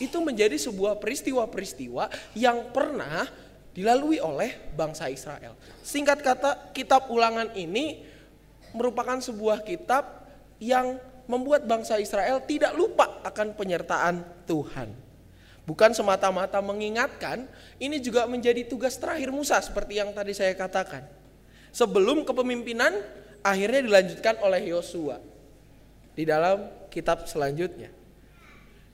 Itu 0.02 0.18
menjadi 0.26 0.58
sebuah 0.58 0.98
peristiwa-peristiwa 0.98 2.10
yang 2.34 2.74
pernah 2.74 3.30
dilalui 3.78 4.18
oleh 4.18 4.58
bangsa 4.74 5.14
Israel. 5.14 5.54
Singkat 5.86 6.26
kata, 6.26 6.74
kitab 6.74 7.14
ulangan 7.14 7.54
ini 7.54 8.02
merupakan 8.74 9.22
sebuah 9.22 9.62
kitab 9.62 10.26
yang 10.58 10.98
membuat 11.30 11.70
bangsa 11.70 12.02
Israel 12.02 12.42
tidak 12.42 12.74
lupa 12.74 13.22
akan 13.22 13.54
penyertaan 13.54 14.26
Tuhan. 14.50 15.13
Bukan 15.64 15.96
semata-mata 15.96 16.60
mengingatkan, 16.60 17.48
ini 17.80 17.96
juga 18.04 18.28
menjadi 18.28 18.68
tugas 18.68 19.00
terakhir 19.00 19.32
Musa 19.32 19.56
seperti 19.64 19.96
yang 19.96 20.12
tadi 20.12 20.36
saya 20.36 20.52
katakan. 20.52 21.08
Sebelum 21.72 22.28
kepemimpinan 22.28 22.92
akhirnya 23.40 23.80
dilanjutkan 23.88 24.44
oleh 24.44 24.76
Yosua 24.76 25.24
di 26.20 26.28
dalam 26.28 26.68
kitab 26.92 27.24
selanjutnya. 27.32 27.88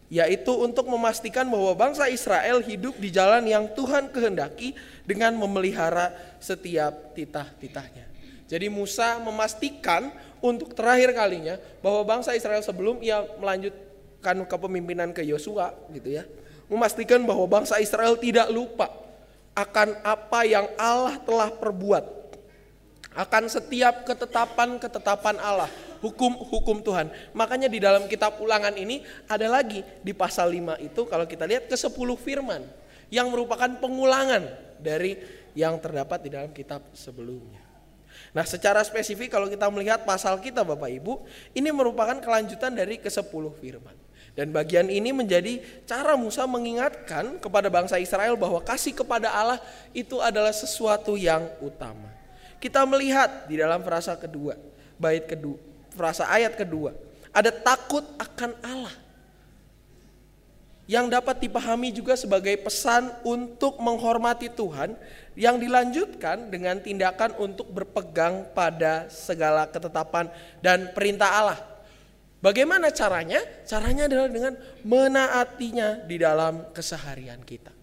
Yaitu 0.09 0.53
untuk 0.57 0.89
memastikan 0.89 1.45
bahwa 1.49 1.73
bangsa 1.73 2.09
Israel 2.09 2.61
hidup 2.61 2.97
di 2.97 3.13
jalan 3.13 3.45
yang 3.45 3.69
Tuhan 3.73 4.09
kehendaki 4.09 4.73
dengan 5.05 5.37
memelihara 5.37 6.13
setiap 6.41 7.13
titah-titahnya. 7.13 8.09
Jadi 8.49 8.69
Musa 8.73 9.21
memastikan 9.21 10.09
untuk 10.41 10.73
terakhir 10.73 11.13
kalinya 11.13 11.61
bahwa 11.81 12.01
bangsa 12.05 12.33
Israel 12.33 12.65
sebelum 12.65 13.01
ia 13.05 13.21
melanjutkan 13.37 14.45
kepemimpinan 14.49 15.13
ke 15.13 15.21
Yosua 15.21 15.77
gitu 15.93 16.17
ya 16.17 16.25
memastikan 16.69 17.25
bahwa 17.25 17.49
bangsa 17.49 17.81
Israel 17.81 18.15
tidak 18.15 18.47
lupa 18.53 18.93
akan 19.57 19.99
apa 20.05 20.45
yang 20.47 20.69
Allah 20.77 21.19
telah 21.19 21.49
perbuat 21.51 22.19
akan 23.19 23.49
setiap 23.49 24.05
ketetapan-ketetapan 24.05 25.41
Allah, 25.41 25.67
hukum-hukum 25.99 26.79
Tuhan. 26.85 27.09
Makanya 27.33 27.67
di 27.67 27.81
dalam 27.81 28.05
kitab 28.05 28.37
ulangan 28.37 28.71
ini 28.77 29.01
ada 29.25 29.49
lagi 29.49 29.81
di 30.05 30.13
pasal 30.13 30.53
5 30.53 30.77
itu 30.79 31.01
kalau 31.09 31.25
kita 31.25 31.49
lihat 31.49 31.65
ke 31.65 31.75
10 31.75 31.89
firman 32.15 32.61
yang 33.09 33.27
merupakan 33.33 33.67
pengulangan 33.81 34.45
dari 34.77 35.17
yang 35.57 35.75
terdapat 35.81 36.21
di 36.21 36.29
dalam 36.29 36.53
kitab 36.53 36.85
sebelumnya. 36.93 37.59
Nah 38.29 38.45
secara 38.45 38.85
spesifik 38.85 39.33
kalau 39.33 39.49
kita 39.49 39.65
melihat 39.73 40.05
pasal 40.05 40.37
kita 40.37 40.61
Bapak 40.61 40.87
Ibu, 40.93 41.25
ini 41.57 41.73
merupakan 41.73 42.15
kelanjutan 42.21 42.77
dari 42.77 43.01
ke 43.01 43.09
10 43.09 43.25
firman. 43.57 43.97
Dan 44.37 44.53
bagian 44.53 44.87
ini 44.87 45.09
menjadi 45.11 45.59
cara 45.83 46.13
Musa 46.13 46.45
mengingatkan 46.45 47.41
kepada 47.41 47.67
bangsa 47.67 47.97
Israel 47.97 48.37
bahwa 48.37 48.61
kasih 48.61 48.93
kepada 48.93 49.29
Allah 49.33 49.59
itu 49.91 50.21
adalah 50.21 50.53
sesuatu 50.53 51.17
yang 51.19 51.49
utama. 51.59 52.07
Kita 52.59 52.83
melihat 52.83 53.47
di 53.47 53.59
dalam 53.59 53.81
frasa 53.81 54.19
kedua, 54.19 54.55
bait 54.99 55.23
kedua, 55.25 55.57
frasa 55.95 56.27
ayat 56.27 56.59
kedua, 56.59 56.91
ada 57.31 57.49
takut 57.51 58.03
akan 58.19 58.51
Allah. 58.63 58.95
Yang 60.89 61.21
dapat 61.21 61.37
dipahami 61.37 61.93
juga 61.93 62.17
sebagai 62.17 62.57
pesan 62.65 63.13
untuk 63.21 63.77
menghormati 63.77 64.49
Tuhan 64.49 64.97
yang 65.37 65.61
dilanjutkan 65.61 66.49
dengan 66.49 66.81
tindakan 66.81 67.37
untuk 67.37 67.69
berpegang 67.69 68.49
pada 68.57 69.05
segala 69.13 69.69
ketetapan 69.69 70.33
dan 70.65 70.89
perintah 70.97 71.29
Allah 71.29 71.59
Bagaimana 72.39 72.87
caranya? 72.95 73.43
Caranya 73.67 74.07
adalah 74.07 74.31
dengan 74.31 74.55
menaatinya 74.87 76.07
di 76.07 76.15
dalam 76.15 76.71
keseharian 76.71 77.43
kita. 77.43 77.75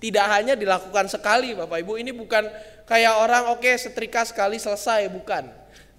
Tidak 0.00 0.26
hanya 0.32 0.56
dilakukan 0.56 1.08
sekali 1.12 1.52
Bapak 1.52 1.84
Ibu, 1.84 2.00
ini 2.00 2.12
bukan 2.12 2.48
kayak 2.88 3.20
orang 3.20 3.52
oke 3.52 3.64
okay, 3.64 3.76
setrika 3.76 4.24
sekali 4.24 4.56
selesai, 4.60 5.08
bukan. 5.12 5.48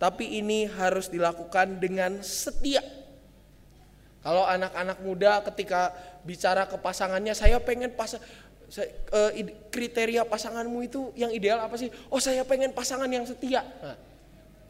Tapi 0.01 0.41
ini 0.41 0.65
harus 0.65 1.09
dilakukan 1.09 1.77
dengan 1.77 2.21
setia. 2.25 2.81
Kalau 4.21 4.45
anak-anak 4.45 4.97
muda 5.01 5.41
ketika 5.49 5.93
bicara 6.21 6.69
ke 6.69 6.77
pasangannya, 6.77 7.33
saya 7.33 7.57
pengen 7.61 7.93
pas 7.93 8.17
uh, 8.17 9.31
kriteria 9.73 10.25
pasanganmu 10.25 10.79
itu 10.85 11.09
yang 11.17 11.33
ideal 11.33 11.61
apa 11.61 11.77
sih? 11.77 11.89
Oh 12.13 12.21
saya 12.21 12.45
pengen 12.45 12.73
pasangan 12.73 13.09
yang 13.09 13.25
setia. 13.25 13.65
Nah, 13.81 13.97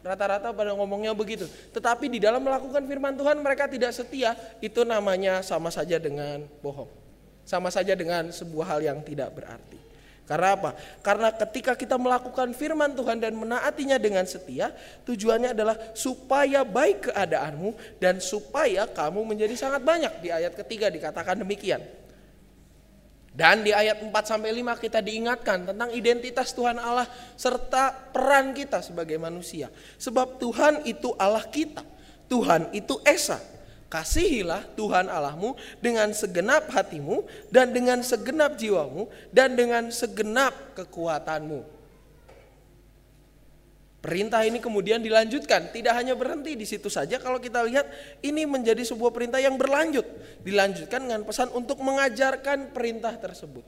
Rata-rata 0.02 0.50
pada 0.50 0.74
ngomongnya 0.74 1.14
begitu. 1.14 1.46
Tetapi 1.46 2.10
di 2.10 2.18
dalam 2.18 2.42
melakukan 2.42 2.82
firman 2.82 3.14
Tuhan 3.14 3.38
mereka 3.38 3.70
tidak 3.70 3.94
setia, 3.94 4.34
itu 4.58 4.82
namanya 4.82 5.46
sama 5.46 5.70
saja 5.70 6.02
dengan 6.02 6.42
bohong. 6.58 6.90
Sama 7.46 7.70
saja 7.70 7.94
dengan 7.94 8.34
sebuah 8.34 8.76
hal 8.76 8.80
yang 8.82 8.98
tidak 9.06 9.30
berarti. 9.30 9.78
Karena 10.26 10.54
apa? 10.54 10.70
Karena 11.02 11.28
ketika 11.34 11.74
kita 11.74 11.98
melakukan 11.98 12.54
firman 12.54 12.94
Tuhan 12.94 13.18
dan 13.18 13.34
menaatinya 13.34 13.98
dengan 13.98 14.22
setia, 14.26 14.70
tujuannya 15.06 15.54
adalah 15.54 15.78
supaya 15.94 16.62
baik 16.62 17.10
keadaanmu 17.10 17.98
dan 17.98 18.22
supaya 18.22 18.86
kamu 18.86 19.22
menjadi 19.22 19.54
sangat 19.58 19.82
banyak. 19.82 20.22
Di 20.22 20.30
ayat 20.30 20.54
ketiga 20.54 20.90
dikatakan 20.90 21.42
demikian. 21.42 21.82
Dan 23.32 23.64
di 23.64 23.72
ayat 23.72 24.04
4 24.04 24.12
sampai 24.12 24.52
5 24.52 24.76
kita 24.76 25.00
diingatkan 25.00 25.72
tentang 25.72 25.88
identitas 25.96 26.52
Tuhan 26.52 26.76
Allah 26.76 27.08
serta 27.32 28.12
peran 28.12 28.52
kita 28.52 28.84
sebagai 28.84 29.16
manusia. 29.16 29.72
Sebab 29.96 30.36
Tuhan 30.36 30.84
itu 30.84 31.16
Allah 31.16 31.48
kita. 31.48 31.80
Tuhan 32.28 32.68
itu 32.76 33.00
Esa. 33.08 33.40
Kasihilah 33.88 34.72
Tuhan 34.72 35.08
Allahmu 35.08 35.52
dengan 35.80 36.08
segenap 36.16 36.68
hatimu 36.72 37.28
dan 37.52 37.76
dengan 37.76 38.00
segenap 38.00 38.56
jiwamu 38.56 39.08
dan 39.28 39.52
dengan 39.52 39.92
segenap 39.92 40.76
kekuatanmu. 40.76 41.81
Perintah 44.02 44.42
ini 44.42 44.58
kemudian 44.58 44.98
dilanjutkan, 44.98 45.70
tidak 45.70 45.94
hanya 45.94 46.18
berhenti 46.18 46.58
di 46.58 46.66
situ 46.66 46.90
saja. 46.90 47.22
Kalau 47.22 47.38
kita 47.38 47.62
lihat, 47.62 47.86
ini 48.18 48.42
menjadi 48.50 48.82
sebuah 48.82 49.14
perintah 49.14 49.38
yang 49.38 49.54
berlanjut, 49.54 50.02
dilanjutkan 50.42 51.06
dengan 51.06 51.22
pesan 51.22 51.54
untuk 51.54 51.78
mengajarkan 51.78 52.74
perintah 52.74 53.14
tersebut. 53.14 53.62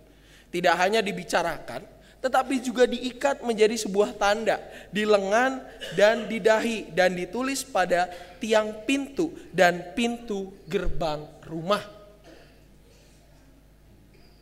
Tidak 0.51 0.75
hanya 0.75 0.99
dibicarakan, 1.07 1.87
tetapi 2.19 2.59
juga 2.59 2.83
diikat 2.83 3.47
menjadi 3.47 3.79
sebuah 3.79 4.19
tanda 4.19 4.59
di 4.91 5.07
lengan 5.07 5.63
dan 5.95 6.27
di 6.27 6.43
dahi, 6.43 6.91
dan 6.91 7.15
ditulis 7.15 7.63
pada 7.63 8.11
tiang 8.43 8.83
pintu 8.83 9.31
dan 9.55 9.95
pintu 9.95 10.51
gerbang 10.67 11.31
rumah. 11.47 11.87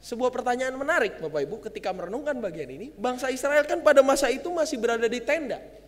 Sebuah 0.00 0.32
pertanyaan 0.32 0.72
menarik, 0.72 1.20
Bapak 1.20 1.44
Ibu, 1.44 1.68
ketika 1.68 1.92
merenungkan 1.92 2.40
bagian 2.40 2.72
ini, 2.72 2.96
bangsa 2.96 3.28
Israel 3.28 3.68
kan 3.68 3.84
pada 3.84 4.00
masa 4.00 4.32
itu 4.32 4.48
masih 4.48 4.80
berada 4.80 5.04
di 5.04 5.20
tenda 5.20 5.81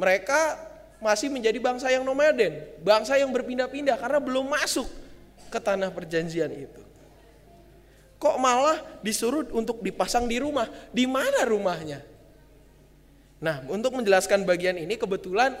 mereka 0.00 0.56
masih 1.04 1.28
menjadi 1.28 1.60
bangsa 1.60 1.92
yang 1.92 2.04
nomaden, 2.04 2.56
bangsa 2.80 3.20
yang 3.20 3.28
berpindah-pindah 3.28 4.00
karena 4.00 4.16
belum 4.20 4.48
masuk 4.48 4.88
ke 5.52 5.58
tanah 5.60 5.92
perjanjian 5.92 6.48
itu. 6.52 6.80
Kok 8.20 8.36
malah 8.36 8.80
disuruh 9.00 9.48
untuk 9.56 9.80
dipasang 9.80 10.28
di 10.28 10.36
rumah? 10.40 10.68
Di 10.92 11.08
mana 11.08 11.44
rumahnya? 11.44 12.04
Nah, 13.40 13.64
untuk 13.72 13.96
menjelaskan 13.96 14.44
bagian 14.44 14.76
ini 14.76 15.00
kebetulan 15.00 15.56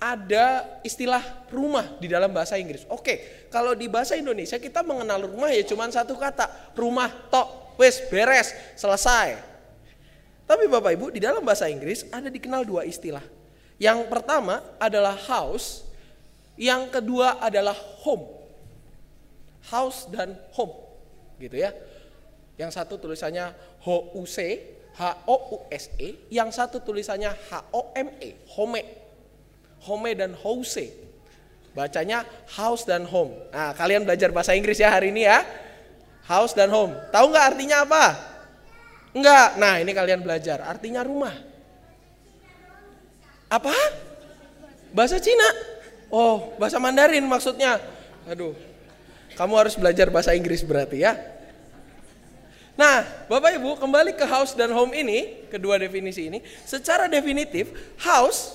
ada 0.00 0.64
istilah 0.80 1.20
rumah 1.52 1.84
di 2.00 2.08
dalam 2.08 2.32
bahasa 2.32 2.56
Inggris. 2.56 2.88
Oke, 2.88 3.44
kalau 3.52 3.76
di 3.76 3.92
bahasa 3.92 4.16
Indonesia 4.16 4.56
kita 4.56 4.80
mengenal 4.80 5.28
rumah 5.28 5.52
ya 5.52 5.60
cuma 5.68 5.84
satu 5.92 6.16
kata, 6.16 6.48
rumah 6.72 7.12
tok, 7.28 7.76
wes 7.76 8.00
beres, 8.08 8.56
selesai. 8.72 9.36
Tapi 10.48 10.64
Bapak 10.64 10.96
Ibu 10.96 11.06
di 11.12 11.20
dalam 11.20 11.44
bahasa 11.44 11.68
Inggris 11.68 12.08
ada 12.08 12.32
dikenal 12.32 12.64
dua 12.64 12.88
istilah. 12.88 13.37
Yang 13.78 14.10
pertama 14.10 14.58
adalah 14.82 15.14
house, 15.14 15.86
yang 16.58 16.90
kedua 16.90 17.38
adalah 17.38 17.74
home. 18.02 18.26
House 19.70 20.10
dan 20.10 20.34
home, 20.54 20.74
gitu 21.38 21.62
ya. 21.62 21.70
Yang 22.58 22.74
satu 22.74 22.98
tulisannya 22.98 23.54
H 23.54 23.88
U 24.18 24.22
C, 24.26 24.66
H 24.98 25.02
O 25.30 25.36
U 25.54 25.56
S 25.70 25.94
E, 25.94 26.26
yang 26.26 26.50
satu 26.50 26.82
tulisannya 26.82 27.30
H 27.30 27.70
O 27.70 27.94
M 27.94 28.10
E, 28.18 28.34
home. 28.50 28.82
Home 29.86 30.10
dan 30.18 30.34
house. 30.34 30.82
Bacanya 31.70 32.26
house 32.58 32.82
dan 32.82 33.06
home. 33.06 33.30
Nah, 33.54 33.70
kalian 33.78 34.02
belajar 34.02 34.34
bahasa 34.34 34.58
Inggris 34.58 34.82
ya 34.82 34.90
hari 34.90 35.14
ini 35.14 35.22
ya. 35.22 35.46
House 36.26 36.50
dan 36.50 36.74
home. 36.74 36.98
Tahu 37.14 37.30
nggak 37.30 37.46
artinya 37.54 37.86
apa? 37.86 38.04
Enggak. 39.14 39.54
Nah, 39.62 39.78
ini 39.78 39.94
kalian 39.94 40.18
belajar. 40.26 40.66
Artinya 40.66 41.06
rumah. 41.06 41.30
Apa? 43.48 43.72
Bahasa 44.92 45.16
Cina? 45.16 45.48
Oh, 46.12 46.52
bahasa 46.60 46.76
Mandarin 46.76 47.24
maksudnya. 47.24 47.80
Aduh. 48.28 48.52
Kamu 49.36 49.54
harus 49.56 49.76
belajar 49.76 50.12
bahasa 50.12 50.36
Inggris 50.36 50.64
berarti 50.64 51.04
ya. 51.04 51.16
Nah, 52.78 53.02
Bapak 53.26 53.58
Ibu, 53.58 53.74
kembali 53.74 54.14
ke 54.14 54.22
house 54.22 54.54
dan 54.54 54.70
home 54.70 54.94
ini, 54.94 55.50
kedua 55.50 55.82
definisi 55.82 56.30
ini, 56.30 56.38
secara 56.62 57.10
definitif 57.10 57.74
house 57.98 58.54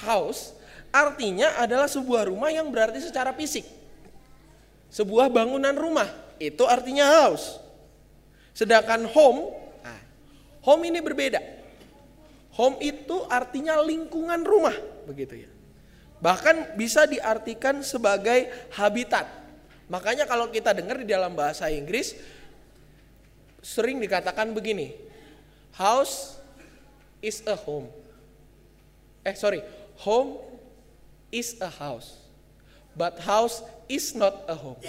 house 0.00 0.56
artinya 0.88 1.60
adalah 1.60 1.84
sebuah 1.84 2.32
rumah 2.32 2.48
yang 2.48 2.72
berarti 2.72 3.04
secara 3.04 3.36
fisik. 3.36 3.68
Sebuah 4.88 5.28
bangunan 5.28 5.76
rumah, 5.76 6.08
itu 6.40 6.64
artinya 6.64 7.04
house. 7.20 7.60
Sedangkan 8.56 9.04
home, 9.12 9.52
nah, 9.84 10.00
home 10.64 10.88
ini 10.88 11.04
berbeda. 11.04 11.59
Home 12.60 12.76
itu 12.84 13.24
artinya 13.32 13.80
lingkungan 13.80 14.44
rumah, 14.44 14.76
begitu 15.08 15.48
ya. 15.48 15.50
Bahkan 16.20 16.76
bisa 16.76 17.08
diartikan 17.08 17.80
sebagai 17.80 18.52
habitat. 18.76 19.24
Makanya 19.88 20.28
kalau 20.28 20.52
kita 20.52 20.76
dengar 20.76 21.00
di 21.00 21.08
dalam 21.08 21.32
bahasa 21.32 21.72
Inggris 21.72 22.20
sering 23.64 23.96
dikatakan 23.96 24.52
begini. 24.52 24.92
House 25.72 26.36
is 27.24 27.40
a 27.48 27.56
home. 27.56 27.88
Eh 29.24 29.32
sorry, 29.32 29.64
home 30.04 30.36
is 31.32 31.56
a 31.64 31.72
house. 31.72 32.20
But 32.92 33.24
house 33.24 33.64
is 33.88 34.12
not 34.12 34.44
a 34.44 34.56
home. 34.60 34.84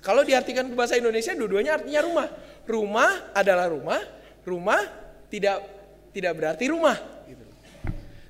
Kalau 0.00 0.24
diartikan 0.24 0.72
ke 0.72 0.74
bahasa 0.74 0.96
Indonesia 0.96 1.36
dua-duanya 1.36 1.84
artinya 1.84 2.00
rumah. 2.00 2.28
Rumah 2.64 3.36
adalah 3.36 3.68
rumah, 3.68 4.00
rumah 4.48 4.80
tidak 5.28 5.77
tidak 6.12 6.32
berarti 6.36 6.64
rumah. 6.70 6.96
Gitu. 7.26 7.44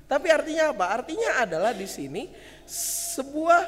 Tapi 0.09 0.27
artinya 0.29 0.73
apa? 0.73 0.85
Artinya 0.89 1.43
adalah 1.43 1.71
di 1.75 1.85
sini 1.85 2.29
sebuah 2.69 3.61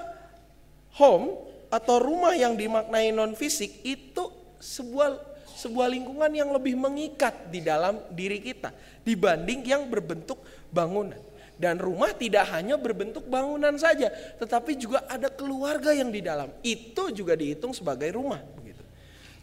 home 0.98 1.38
atau 1.72 1.96
rumah 2.04 2.36
yang 2.36 2.60
dimaknai 2.60 3.16
non 3.16 3.32
fisik 3.38 3.82
itu 3.88 4.28
sebuah 4.60 5.32
sebuah 5.62 5.88
lingkungan 5.94 6.32
yang 6.34 6.50
lebih 6.50 6.74
mengikat 6.74 7.54
di 7.54 7.62
dalam 7.62 8.02
diri 8.12 8.42
kita 8.42 8.74
dibanding 9.06 9.62
yang 9.62 9.86
berbentuk 9.86 10.42
bangunan. 10.74 11.18
Dan 11.62 11.78
rumah 11.78 12.10
tidak 12.18 12.50
hanya 12.58 12.74
berbentuk 12.74 13.30
bangunan 13.30 13.78
saja, 13.78 14.10
tetapi 14.42 14.82
juga 14.82 15.06
ada 15.06 15.30
keluarga 15.30 15.94
yang 15.94 16.10
di 16.10 16.18
dalam. 16.18 16.50
Itu 16.66 17.14
juga 17.14 17.38
dihitung 17.38 17.70
sebagai 17.70 18.18
rumah. 18.18 18.42
Begitu. 18.58 18.82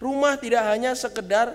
Rumah 0.03 0.35
tidak 0.35 0.67
hanya 0.67 0.99
sekedar 0.99 1.55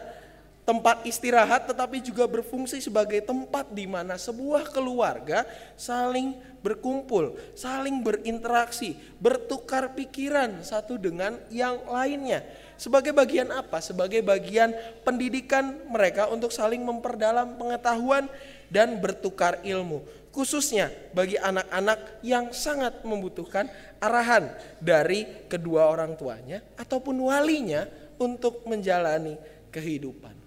tempat 0.64 1.04
istirahat 1.04 1.68
tetapi 1.68 2.00
juga 2.00 2.24
berfungsi 2.24 2.80
sebagai 2.80 3.20
tempat 3.20 3.68
di 3.72 3.84
mana 3.84 4.16
sebuah 4.16 4.72
keluarga 4.72 5.44
saling 5.76 6.36
berkumpul, 6.64 7.36
saling 7.60 8.00
berinteraksi, 8.00 8.96
bertukar 9.20 9.92
pikiran 9.92 10.64
satu 10.64 10.96
dengan 10.96 11.36
yang 11.52 11.84
lainnya. 11.92 12.40
Sebagai 12.80 13.12
bagian 13.12 13.52
apa? 13.52 13.84
Sebagai 13.84 14.24
bagian 14.24 14.72
pendidikan 15.04 15.84
mereka 15.92 16.32
untuk 16.32 16.56
saling 16.56 16.80
memperdalam 16.80 17.60
pengetahuan 17.60 18.32
dan 18.72 18.98
bertukar 19.04 19.60
ilmu. 19.62 20.02
Khususnya 20.34 20.90
bagi 21.14 21.38
anak-anak 21.38 22.26
yang 22.26 22.50
sangat 22.56 23.06
membutuhkan 23.06 23.70
arahan 24.02 24.50
dari 24.82 25.46
kedua 25.46 25.94
orang 25.94 26.18
tuanya 26.18 26.64
ataupun 26.80 27.14
walinya 27.30 27.86
untuk 28.18 28.66
menjalani 28.66 29.38
kehidupan. 29.70 30.43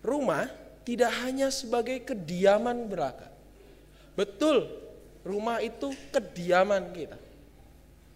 Rumah 0.00 0.48
tidak 0.84 1.12
hanya 1.22 1.52
sebagai 1.52 2.00
kediaman 2.02 2.88
belaka. 2.88 3.28
Betul, 4.16 4.66
rumah 5.22 5.60
itu 5.60 5.92
kediaman 6.10 6.90
kita. 6.92 7.18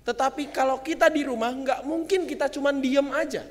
Tetapi 0.05 0.53
kalau 0.53 0.81
kita 0.85 1.09
di 1.09 1.25
rumah 1.25 1.53
nggak 1.53 1.81
mungkin 1.85 2.29
kita 2.29 2.49
cuma 2.53 2.73
diem 2.73 3.09
aja. 3.13 3.45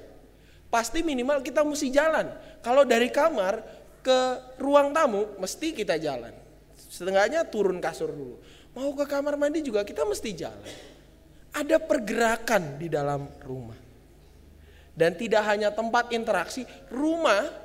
Pasti 0.70 1.06
minimal 1.06 1.42
kita 1.46 1.62
mesti 1.62 1.90
jalan. 1.94 2.30
Kalau 2.62 2.86
dari 2.86 3.10
kamar 3.14 3.62
ke 4.02 4.20
ruang 4.62 4.94
tamu 4.94 5.38
mesti 5.38 5.74
kita 5.74 5.98
jalan. 5.98 6.34
Setengahnya 6.78 7.46
turun 7.46 7.82
kasur 7.82 8.10
dulu. 8.14 8.38
Mau 8.74 8.90
ke 8.98 9.06
kamar 9.06 9.38
mandi 9.38 9.62
juga 9.62 9.86
kita 9.86 10.06
mesti 10.06 10.30
jalan. 10.34 10.74
Ada 11.54 11.78
pergerakan 11.78 12.82
di 12.82 12.90
dalam 12.90 13.30
rumah. 13.46 13.78
Dan 14.94 15.18
tidak 15.18 15.42
hanya 15.50 15.74
tempat 15.74 16.14
interaksi, 16.14 16.66
rumah 16.94 17.63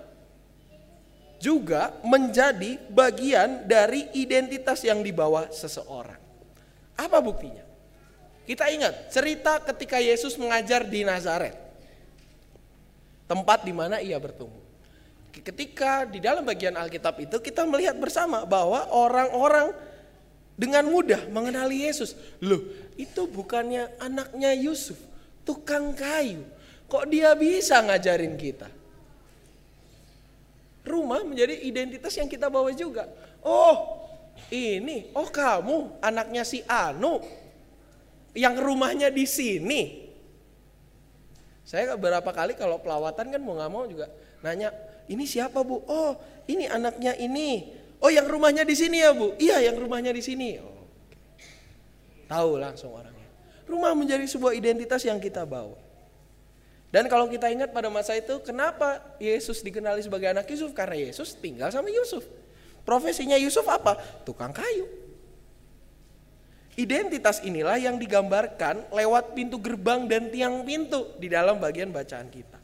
juga 1.39 1.95
menjadi 2.03 2.79
bagian 2.91 3.65
dari 3.65 4.11
identitas 4.15 4.83
yang 4.83 5.03
dibawa 5.03 5.49
seseorang. 5.55 6.19
Apa 6.99 7.23
buktinya? 7.23 7.63
Kita 8.43 8.67
ingat 8.75 9.15
cerita 9.15 9.63
ketika 9.63 10.03
Yesus 10.03 10.35
mengajar 10.35 10.83
di 10.83 11.07
Nazaret. 11.07 11.55
Tempat 13.31 13.63
di 13.63 13.73
mana 13.77 14.03
ia 14.03 14.19
bertumbuh. 14.19 14.67
Ketika 15.31 16.03
di 16.03 16.19
dalam 16.19 16.43
bagian 16.43 16.75
Alkitab 16.75 17.15
itu 17.23 17.39
kita 17.39 17.63
melihat 17.63 17.95
bersama 17.95 18.43
bahwa 18.43 18.91
orang-orang 18.91 19.71
dengan 20.59 20.91
mudah 20.91 21.31
mengenali 21.31 21.87
Yesus. 21.87 22.19
Loh, 22.43 22.67
itu 22.99 23.31
bukannya 23.31 23.95
anaknya 24.03 24.51
Yusuf, 24.59 24.99
tukang 25.47 25.95
kayu. 25.95 26.43
Kok 26.91 27.07
dia 27.07 27.31
bisa 27.39 27.79
ngajarin 27.79 28.35
kita? 28.35 28.67
Rumah 30.87 31.27
menjadi 31.27 31.55
identitas 31.65 32.15
yang 32.17 32.31
kita 32.31 32.49
bawa 32.49 32.73
juga. 32.73 33.09
Oh, 33.43 34.07
ini, 34.49 35.11
oh 35.13 35.29
kamu 35.29 36.01
anaknya 36.01 36.43
si 36.47 36.63
Anu 36.65 37.21
yang 38.33 38.55
rumahnya 38.57 39.11
di 39.11 39.27
sini. 39.27 40.09
Saya 41.69 41.99
beberapa 41.99 42.33
kali 42.33 42.57
kalau 42.57 42.81
pelawatan 42.81 43.29
kan 43.29 43.41
mau 43.45 43.59
nggak 43.59 43.71
mau 43.73 43.85
juga 43.85 44.09
nanya, 44.41 44.73
ini 45.11 45.29
siapa 45.29 45.61
bu? 45.61 45.85
Oh, 45.85 46.17
ini 46.49 46.65
anaknya 46.65 47.13
ini. 47.21 47.77
Oh, 47.99 48.09
yang 48.09 48.25
rumahnya 48.31 48.63
di 48.63 48.79
sini 48.79 49.03
ya 49.03 49.11
bu? 49.13 49.35
Iya, 49.37 49.69
yang 49.69 49.77
rumahnya 49.77 50.15
di 50.15 50.23
sini. 50.23 50.57
Oh, 50.63 50.79
Tahu 52.29 52.61
langsung 52.61 52.93
orangnya. 52.93 53.29
Rumah 53.65 53.93
menjadi 53.97 54.25
sebuah 54.29 54.53
identitas 54.57 55.05
yang 55.05 55.17
kita 55.17 55.49
bawa. 55.49 55.88
Dan 56.89 57.05
kalau 57.13 57.29
kita 57.29 57.53
ingat 57.53 57.69
pada 57.69 57.93
masa 57.93 58.17
itu, 58.17 58.41
kenapa 58.41 59.05
Yesus 59.21 59.61
dikenali 59.61 60.01
sebagai 60.01 60.33
anak 60.33 60.49
Yusuf? 60.49 60.73
Karena 60.73 60.97
Yesus 60.97 61.37
tinggal 61.37 61.69
sama 61.69 61.93
Yusuf. 61.93 62.25
Profesinya 62.89 63.37
Yusuf 63.37 63.69
apa? 63.69 64.01
Tukang 64.25 64.57
kayu. 64.57 64.89
Identitas 66.79 67.45
inilah 67.45 67.77
yang 67.77 68.01
digambarkan 68.01 68.89
lewat 68.95 69.37
pintu 69.37 69.61
gerbang 69.61 70.09
dan 70.09 70.33
tiang 70.33 70.65
pintu 70.65 71.13
di 71.21 71.29
dalam 71.29 71.61
bagian 71.61 71.93
bacaan 71.93 72.31
kita. 72.33 72.57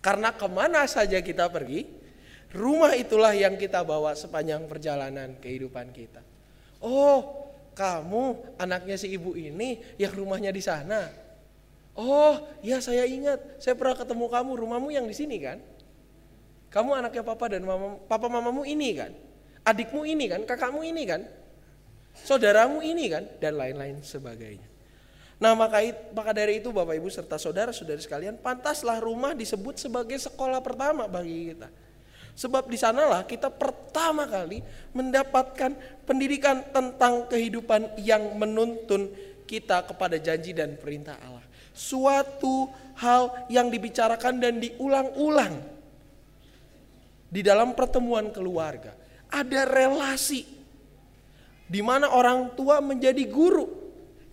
Karena 0.00 0.30
ke 0.32 0.46
mana 0.46 0.86
saja 0.86 1.18
kita 1.20 1.50
pergi, 1.50 1.84
rumah 2.54 2.94
itulah 2.94 3.34
yang 3.34 3.58
kita 3.58 3.82
bawa 3.82 4.14
sepanjang 4.14 4.64
perjalanan 4.70 5.34
kehidupan 5.42 5.90
kita. 5.90 6.22
Oh, 6.78 7.50
kamu 7.74 8.56
anaknya 8.56 8.96
si 8.96 9.12
ibu 9.12 9.34
ini 9.34 9.82
yang 10.00 10.14
rumahnya 10.14 10.54
di 10.54 10.62
sana. 10.62 11.25
Oh, 11.96 12.36
ya 12.60 12.78
saya 12.84 13.08
ingat, 13.08 13.40
saya 13.56 13.72
pernah 13.72 13.96
ketemu 13.96 14.28
kamu, 14.28 14.50
rumahmu 14.52 14.88
yang 14.92 15.08
di 15.08 15.16
sini 15.16 15.40
kan? 15.40 15.58
Kamu 16.68 16.92
anaknya 16.92 17.24
papa 17.24 17.48
dan 17.48 17.64
mama, 17.64 17.96
papa 18.04 18.28
mamamu 18.28 18.68
ini 18.68 18.92
kan? 18.92 19.12
adikmu 19.66 20.06
ini 20.06 20.30
kan, 20.30 20.46
kakakmu 20.46 20.86
ini 20.86 21.02
kan, 21.02 21.26
saudaramu 22.22 22.78
ini 22.86 23.10
kan, 23.10 23.26
dan 23.42 23.58
lain-lain 23.58 23.98
sebagainya. 23.98 24.70
Nah 25.36 25.52
maka, 25.52 25.84
maka 26.16 26.32
dari 26.32 26.62
itu 26.64 26.72
Bapak 26.72 26.96
Ibu 26.96 27.10
serta 27.12 27.36
saudara-saudari 27.36 28.00
sekalian, 28.00 28.38
pantaslah 28.40 29.02
rumah 29.02 29.36
disebut 29.36 29.76
sebagai 29.76 30.16
sekolah 30.16 30.62
pertama 30.64 31.04
bagi 31.10 31.52
kita. 31.52 31.68
Sebab 32.36 32.68
di 32.68 32.78
sanalah 32.80 33.24
kita 33.24 33.48
pertama 33.52 34.28
kali 34.28 34.60
mendapatkan 34.92 35.72
pendidikan 36.08 36.64
tentang 36.68 37.28
kehidupan 37.28 38.00
yang 38.00 38.32
menuntun 38.36 39.08
kita 39.48 39.84
kepada 39.88 40.20
janji 40.20 40.52
dan 40.56 40.76
perintah 40.76 41.16
Allah. 41.20 41.44
Suatu 41.76 42.72
hal 42.96 43.44
yang 43.52 43.68
dibicarakan 43.68 44.40
dan 44.40 44.56
diulang-ulang 44.56 45.60
di 47.28 47.44
dalam 47.44 47.76
pertemuan 47.76 48.32
keluarga 48.32 48.96
ada 49.28 49.68
relasi 49.68 50.48
di 51.68 51.84
mana 51.84 52.08
orang 52.08 52.56
tua 52.56 52.80
menjadi 52.80 53.26
guru 53.28 53.68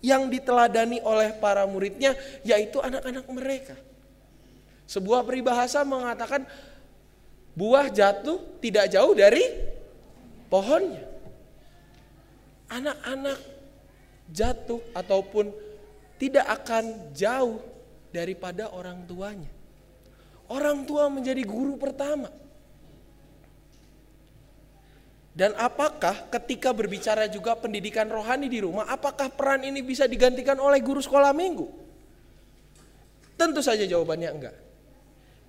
yang 0.00 0.32
diteladani 0.32 1.04
oleh 1.04 1.36
para 1.36 1.68
muridnya 1.68 2.16
yaitu 2.40 2.80
anak-anak 2.80 3.26
mereka. 3.28 3.76
Sebuah 4.84 5.24
peribahasa 5.24 5.84
mengatakan 5.84 6.44
buah 7.56 7.88
jatuh 7.88 8.40
tidak 8.60 8.88
jauh 8.92 9.12
dari 9.12 9.44
pohonnya. 10.52 11.04
Anak-anak 12.68 13.38
jatuh 14.32 14.80
ataupun 14.92 15.63
tidak 16.18 16.46
akan 16.62 17.14
jauh 17.14 17.58
daripada 18.14 18.70
orang 18.70 19.02
tuanya. 19.04 19.50
Orang 20.46 20.86
tua 20.86 21.10
menjadi 21.10 21.42
guru 21.42 21.74
pertama. 21.80 22.30
Dan 25.34 25.50
apakah 25.58 26.30
ketika 26.30 26.70
berbicara 26.70 27.26
juga 27.26 27.58
pendidikan 27.58 28.06
rohani 28.06 28.46
di 28.46 28.62
rumah, 28.62 28.86
apakah 28.86 29.26
peran 29.34 29.66
ini 29.66 29.82
bisa 29.82 30.06
digantikan 30.06 30.54
oleh 30.62 30.78
guru 30.78 31.02
sekolah 31.02 31.34
minggu? 31.34 31.66
Tentu 33.34 33.58
saja 33.58 33.82
jawabannya 33.82 34.30
enggak. 34.30 34.54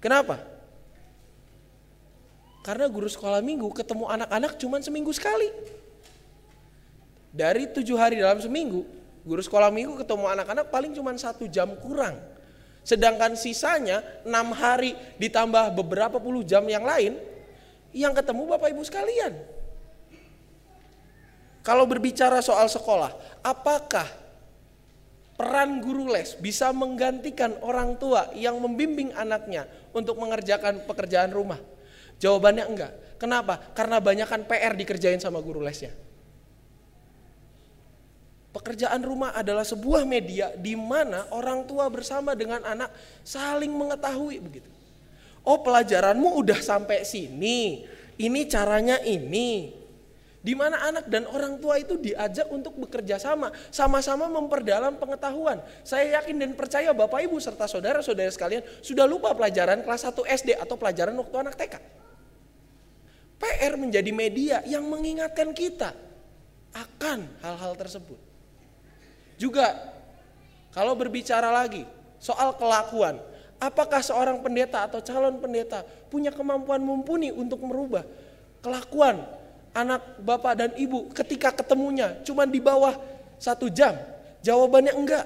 Kenapa? 0.01 0.41
Karena 2.65 2.89
guru 2.89 3.05
sekolah 3.05 3.45
minggu 3.45 3.69
ketemu 3.77 4.09
anak-anak 4.09 4.57
cuma 4.57 4.81
seminggu 4.81 5.13
sekali. 5.13 5.53
Dari 7.29 7.69
tujuh 7.69 7.93
hari 7.93 8.17
dalam 8.17 8.41
seminggu, 8.41 8.89
guru 9.25 9.41
sekolah 9.41 9.73
minggu 9.73 9.97
ketemu 9.97 10.29
anak-anak 10.29 10.69
paling 10.69 10.93
cuma 10.93 11.11
satu 11.17 11.49
jam 11.49 11.73
kurang. 11.81 12.15
Sedangkan 12.85 13.33
sisanya 13.33 14.05
enam 14.21 14.53
hari 14.53 14.93
ditambah 15.17 15.73
beberapa 15.73 16.21
puluh 16.21 16.45
jam 16.45 16.61
yang 16.69 16.85
lain, 16.85 17.17
yang 17.89 18.13
ketemu 18.13 18.45
bapak 18.45 18.69
ibu 18.69 18.85
sekalian. 18.85 19.33
Kalau 21.65 21.89
berbicara 21.89 22.45
soal 22.45 22.69
sekolah, 22.69 23.41
apakah 23.41 24.05
peran 25.33 25.81
guru 25.81 26.13
les 26.13 26.37
bisa 26.37 26.69
menggantikan 26.69 27.57
orang 27.65 27.97
tua 27.97 28.29
yang 28.37 28.61
membimbing 28.61 29.09
anaknya 29.17 29.65
untuk 29.89 30.21
mengerjakan 30.21 30.85
pekerjaan 30.85 31.33
rumah? 31.33 31.57
Jawabannya 32.21 32.65
enggak. 32.69 32.93
Kenapa? 33.17 33.57
Karena 33.73 33.97
banyak 33.97 34.29
kan 34.29 34.45
PR 34.45 34.77
dikerjain 34.77 35.17
sama 35.17 35.41
guru 35.41 35.57
lesnya. 35.65 35.89
Pekerjaan 38.55 39.03
rumah 39.03 39.35
adalah 39.35 39.67
sebuah 39.67 40.07
media 40.07 40.55
di 40.55 40.79
mana 40.79 41.27
orang 41.35 41.67
tua 41.67 41.91
bersama 41.91 42.31
dengan 42.39 42.63
anak 42.63 42.87
saling 43.19 43.67
mengetahui 43.67 44.39
begitu. 44.39 44.71
Oh 45.43 45.59
pelajaranmu 45.59 46.39
udah 46.39 46.63
sampai 46.63 47.03
sini, 47.03 47.83
ini 48.15 48.41
caranya 48.47 49.03
ini, 49.03 49.75
di 50.39 50.55
mana 50.55 50.87
anak 50.87 51.11
dan 51.11 51.27
orang 51.27 51.59
tua 51.59 51.83
itu 51.83 51.99
diajak 51.99 52.47
untuk 52.47 52.79
bekerja 52.79 53.19
sama, 53.19 53.51
sama-sama 53.75 54.31
memperdalam 54.31 54.95
pengetahuan. 55.03 55.59
Saya 55.83 56.23
yakin 56.23 56.39
dan 56.39 56.51
percaya 56.55 56.95
Bapak 56.95 57.27
Ibu 57.27 57.35
serta 57.43 57.67
saudara-saudara 57.67 58.31
sekalian 58.31 58.63
sudah 58.79 59.03
lupa 59.03 59.35
pelajaran 59.35 59.83
kelas 59.83 60.07
1 60.07 60.15
SD 60.31 60.49
atau 60.55 60.79
pelajaran 60.79 61.11
waktu 61.19 61.35
anak 61.43 61.59
TK. 61.59 61.75
PR 63.35 63.73
menjadi 63.75 64.11
media 64.15 64.63
yang 64.63 64.87
mengingatkan 64.87 65.51
kita 65.51 65.91
akan 66.71 67.27
hal-hal 67.43 67.75
tersebut. 67.75 68.24
Juga 69.35 69.75
kalau 70.71 70.95
berbicara 70.95 71.51
lagi 71.51 71.83
soal 72.19 72.55
kelakuan, 72.55 73.19
apakah 73.59 74.03
seorang 74.03 74.39
pendeta 74.43 74.83
atau 74.83 74.99
calon 75.03 75.39
pendeta 75.39 75.83
punya 76.11 76.31
kemampuan 76.31 76.79
mumpuni 76.83 77.31
untuk 77.31 77.63
merubah 77.63 78.03
kelakuan 78.63 79.21
anak 79.75 80.01
bapak 80.23 80.53
dan 80.55 80.71
ibu 80.79 81.11
ketika 81.11 81.51
ketemunya 81.51 82.17
cuma 82.23 82.47
di 82.47 82.63
bawah 82.63 82.95
satu 83.37 83.67
jam? 83.67 83.95
Jawabannya 84.45 84.93
enggak. 84.95 85.25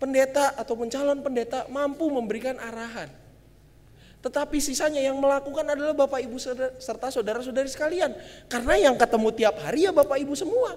Pendeta 0.00 0.56
ataupun 0.56 0.88
calon 0.88 1.20
pendeta 1.20 1.68
mampu 1.68 2.08
memberikan 2.08 2.56
arahan. 2.56 3.12
Tetapi 4.20 4.60
sisanya 4.60 5.00
yang 5.00 5.16
melakukan 5.16 5.64
adalah 5.64 5.96
bapak 5.96 6.24
ibu 6.24 6.36
serta 6.76 7.08
saudara-saudari 7.08 7.68
sekalian. 7.68 8.12
Karena 8.52 8.76
yang 8.90 8.94
ketemu 9.00 9.28
tiap 9.32 9.56
hari 9.64 9.88
ya 9.88 9.92
bapak 9.92 10.20
ibu 10.20 10.36
semua. 10.36 10.76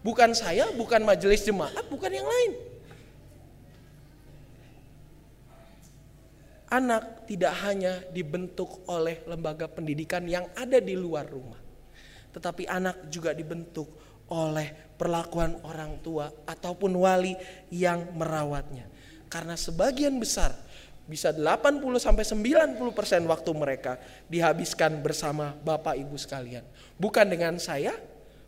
Bukan 0.00 0.30
saya, 0.32 0.70
bukan 0.74 1.02
majelis 1.02 1.42
jemaat, 1.42 1.84
bukan 1.90 2.10
yang 2.12 2.26
lain. 2.26 2.68
anak 6.68 7.24
tidak 7.24 7.52
hanya 7.64 8.04
dibentuk 8.12 8.84
oleh 8.88 9.24
lembaga 9.24 9.66
pendidikan 9.68 10.24
yang 10.28 10.44
ada 10.52 10.78
di 10.78 10.92
luar 10.94 11.24
rumah, 11.24 11.58
tetapi 12.32 12.68
anak 12.68 13.08
juga 13.08 13.32
dibentuk 13.32 13.88
oleh 14.28 14.68
perlakuan 15.00 15.56
orang 15.64 15.96
tua 16.04 16.28
ataupun 16.44 16.92
wali 16.92 17.32
yang 17.72 18.12
merawatnya. 18.12 18.84
Karena 19.32 19.56
sebagian 19.56 20.20
besar 20.20 20.52
bisa 21.08 21.32
80 21.32 21.80
sampai 21.96 22.24
90% 22.76 23.24
waktu 23.24 23.50
mereka 23.56 23.96
dihabiskan 24.28 25.00
bersama 25.00 25.56
Bapak 25.64 25.96
Ibu 25.96 26.20
sekalian. 26.20 26.64
Bukan 27.00 27.24
dengan 27.32 27.56
saya, 27.56 27.96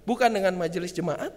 bukan 0.05 0.31
dengan 0.31 0.55
majelis 0.57 0.93
jemaat, 0.95 1.33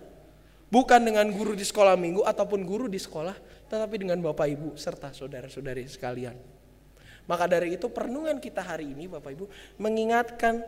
bukan 0.69 1.01
dengan 1.03 1.29
guru 1.29 1.53
di 1.53 1.65
sekolah 1.65 1.93
minggu 1.95 2.25
ataupun 2.25 2.65
guru 2.65 2.89
di 2.89 2.97
sekolah, 2.97 3.35
tetapi 3.69 3.95
dengan 4.01 4.19
Bapak 4.21 4.47
Ibu 4.49 4.69
serta 4.77 5.13
saudara-saudari 5.13 5.85
sekalian. 5.87 6.35
Maka 7.23 7.47
dari 7.47 7.79
itu 7.79 7.87
perenungan 7.87 8.35
kita 8.41 8.59
hari 8.59 8.91
ini 8.91 9.07
Bapak 9.07 9.31
Ibu 9.31 9.45
mengingatkan 9.79 10.59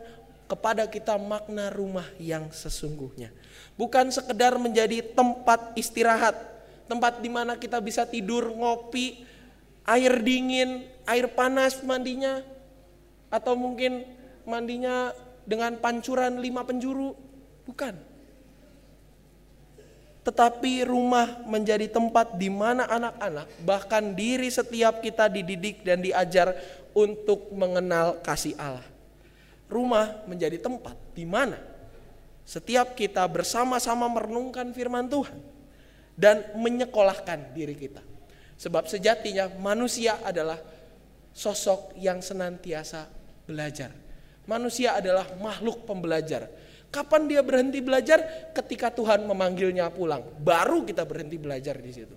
kepada 0.46 0.86
kita 0.86 1.18
makna 1.18 1.68
rumah 1.74 2.06
yang 2.22 2.48
sesungguhnya. 2.54 3.34
Bukan 3.74 4.08
sekedar 4.14 4.56
menjadi 4.56 5.02
tempat 5.02 5.74
istirahat, 5.74 6.38
tempat 6.86 7.18
di 7.18 7.28
mana 7.28 7.58
kita 7.58 7.82
bisa 7.82 8.06
tidur, 8.06 8.54
ngopi, 8.54 9.26
air 9.84 10.22
dingin, 10.22 10.86
air 11.04 11.26
panas 11.34 11.82
mandinya, 11.82 12.40
atau 13.26 13.58
mungkin 13.58 14.06
mandinya 14.46 15.10
dengan 15.44 15.76
pancuran 15.82 16.38
lima 16.38 16.62
penjuru, 16.62 17.12
bukan. 17.66 17.94
Tetapi 20.26 20.82
rumah 20.82 21.38
menjadi 21.46 21.86
tempat 21.86 22.34
di 22.34 22.50
mana 22.50 22.82
anak-anak, 22.90 23.46
bahkan 23.62 24.10
diri 24.10 24.50
setiap 24.50 24.98
kita 24.98 25.30
dididik 25.30 25.86
dan 25.86 26.02
diajar 26.02 26.50
untuk 26.90 27.54
mengenal 27.54 28.18
kasih 28.26 28.58
Allah. 28.58 28.82
Rumah 29.70 30.26
menjadi 30.26 30.58
tempat 30.58 30.98
di 31.14 31.22
mana 31.22 31.58
setiap 32.46 32.94
kita 32.98 33.22
bersama-sama 33.26 34.06
merenungkan 34.10 34.70
firman 34.74 35.06
Tuhan 35.06 35.38
dan 36.18 36.42
menyekolahkan 36.58 37.54
diri 37.54 37.78
kita. 37.78 38.02
Sebab 38.58 38.90
sejatinya 38.90 39.46
manusia 39.62 40.18
adalah 40.26 40.58
sosok 41.30 41.94
yang 42.02 42.18
senantiasa 42.18 43.06
belajar. 43.46 43.94
Manusia 44.48 44.98
adalah 44.98 45.26
makhluk 45.38 45.86
pembelajar 45.86 46.50
Kapan 46.96 47.28
dia 47.28 47.44
berhenti 47.44 47.84
belajar? 47.84 48.48
Ketika 48.56 48.88
Tuhan 48.88 49.28
memanggilnya 49.28 49.92
pulang. 49.92 50.24
Baru 50.40 50.80
kita 50.80 51.04
berhenti 51.04 51.36
belajar 51.36 51.76
di 51.76 51.92
situ. 51.92 52.16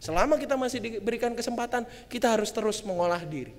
Selama 0.00 0.40
kita 0.40 0.56
masih 0.56 0.80
diberikan 0.80 1.36
kesempatan, 1.36 1.84
kita 2.08 2.32
harus 2.32 2.48
terus 2.48 2.80
mengolah 2.88 3.20
diri. 3.20 3.52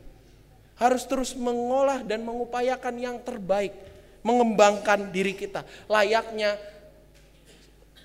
Harus 0.74 1.06
terus 1.06 1.38
mengolah 1.38 2.02
dan 2.02 2.26
mengupayakan 2.26 2.98
yang 2.98 3.22
terbaik. 3.22 3.78
Mengembangkan 4.26 5.14
diri 5.14 5.38
kita. 5.38 5.62
Layaknya 5.86 6.58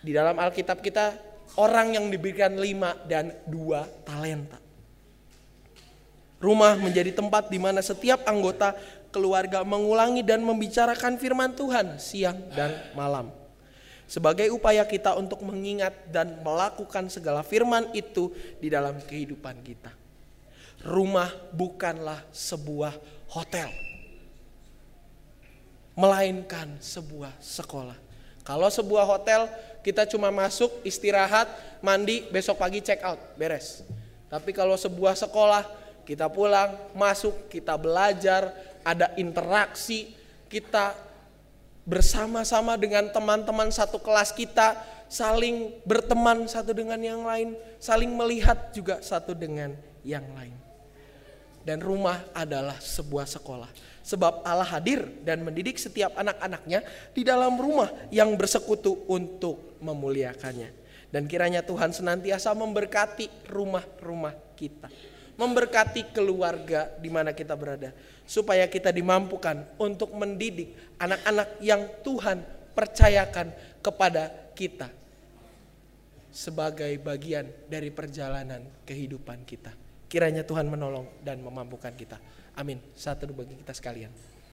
di 0.04 0.12
dalam 0.12 0.36
Alkitab 0.36 0.84
kita, 0.84 1.16
orang 1.56 1.96
yang 1.96 2.12
diberikan 2.12 2.60
lima 2.60 2.92
dan 3.08 3.32
dua 3.48 3.88
talenta. 4.04 4.60
Rumah 6.40 6.76
menjadi 6.76 7.12
tempat 7.16 7.48
di 7.48 7.56
mana 7.56 7.80
setiap 7.80 8.24
anggota 8.28 8.76
keluarga 9.10 9.66
mengulangi 9.66 10.22
dan 10.22 10.42
membicarakan 10.42 11.18
firman 11.18 11.54
Tuhan 11.54 11.98
siang 11.98 12.38
dan 12.54 12.74
malam. 12.94 13.30
Sebagai 14.10 14.50
upaya 14.50 14.82
kita 14.82 15.14
untuk 15.14 15.38
mengingat 15.46 15.94
dan 16.10 16.42
melakukan 16.42 17.06
segala 17.06 17.46
firman 17.46 17.94
itu 17.94 18.34
di 18.58 18.66
dalam 18.66 18.98
kehidupan 18.98 19.62
kita. 19.62 19.94
Rumah 20.82 21.30
bukanlah 21.54 22.18
sebuah 22.34 22.98
hotel. 23.30 23.70
Melainkan 25.94 26.74
sebuah 26.82 27.38
sekolah. 27.38 27.94
Kalau 28.42 28.66
sebuah 28.66 29.06
hotel 29.06 29.46
kita 29.86 30.08
cuma 30.10 30.34
masuk, 30.34 30.82
istirahat, 30.82 31.46
mandi, 31.78 32.26
besok 32.34 32.58
pagi 32.58 32.82
check 32.82 33.06
out, 33.06 33.20
beres. 33.38 33.86
Tapi 34.26 34.50
kalau 34.50 34.74
sebuah 34.74 35.14
sekolah 35.14 35.62
kita 36.02 36.26
pulang, 36.26 36.74
masuk, 36.98 37.46
kita 37.46 37.78
belajar, 37.78 38.50
ada 38.84 39.12
interaksi, 39.16 40.12
kita 40.50 40.96
bersama-sama 41.86 42.76
dengan 42.76 43.08
teman-teman 43.10 43.68
satu 43.72 43.98
kelas 43.98 44.30
kita, 44.34 44.78
saling 45.10 45.74
berteman 45.82 46.46
satu 46.46 46.70
dengan 46.70 47.00
yang 47.00 47.26
lain, 47.26 47.56
saling 47.82 48.10
melihat 48.14 48.70
juga 48.70 49.02
satu 49.02 49.34
dengan 49.34 49.74
yang 50.06 50.24
lain. 50.36 50.54
Dan 51.60 51.82
rumah 51.84 52.24
adalah 52.32 52.78
sebuah 52.80 53.28
sekolah. 53.28 53.68
Sebab 54.00 54.42
Allah 54.48 54.64
hadir 54.64 55.04
dan 55.22 55.44
mendidik 55.44 55.76
setiap 55.76 56.16
anak-anaknya 56.16 56.82
di 57.12 57.20
dalam 57.20 57.60
rumah 57.60 57.92
yang 58.08 58.32
bersekutu 58.32 59.04
untuk 59.06 59.76
memuliakannya. 59.84 60.72
Dan 61.12 61.28
kiranya 61.28 61.60
Tuhan 61.60 61.92
senantiasa 61.92 62.54
memberkati 62.56 63.50
rumah-rumah 63.50 64.32
kita 64.56 64.88
memberkati 65.40 66.12
keluarga 66.12 66.92
di 67.00 67.08
mana 67.08 67.32
kita 67.32 67.56
berada, 67.56 67.96
supaya 68.28 68.68
kita 68.68 68.92
dimampukan 68.92 69.64
untuk 69.80 70.12
mendidik 70.12 70.76
anak-anak 71.00 71.56
yang 71.64 71.88
Tuhan 72.04 72.44
percayakan 72.76 73.48
kepada 73.80 74.28
kita 74.52 74.92
sebagai 76.30 76.92
bagian 77.00 77.48
dari 77.66 77.88
perjalanan 77.88 78.62
kehidupan 78.84 79.42
kita. 79.48 79.72
Kiranya 80.06 80.44
Tuhan 80.44 80.68
menolong 80.68 81.08
dan 81.24 81.40
memampukan 81.40 81.96
kita. 81.96 82.20
Amin. 82.54 82.78
Satu 82.92 83.30
bagi 83.32 83.56
kita 83.56 83.72
sekalian. 83.72 84.29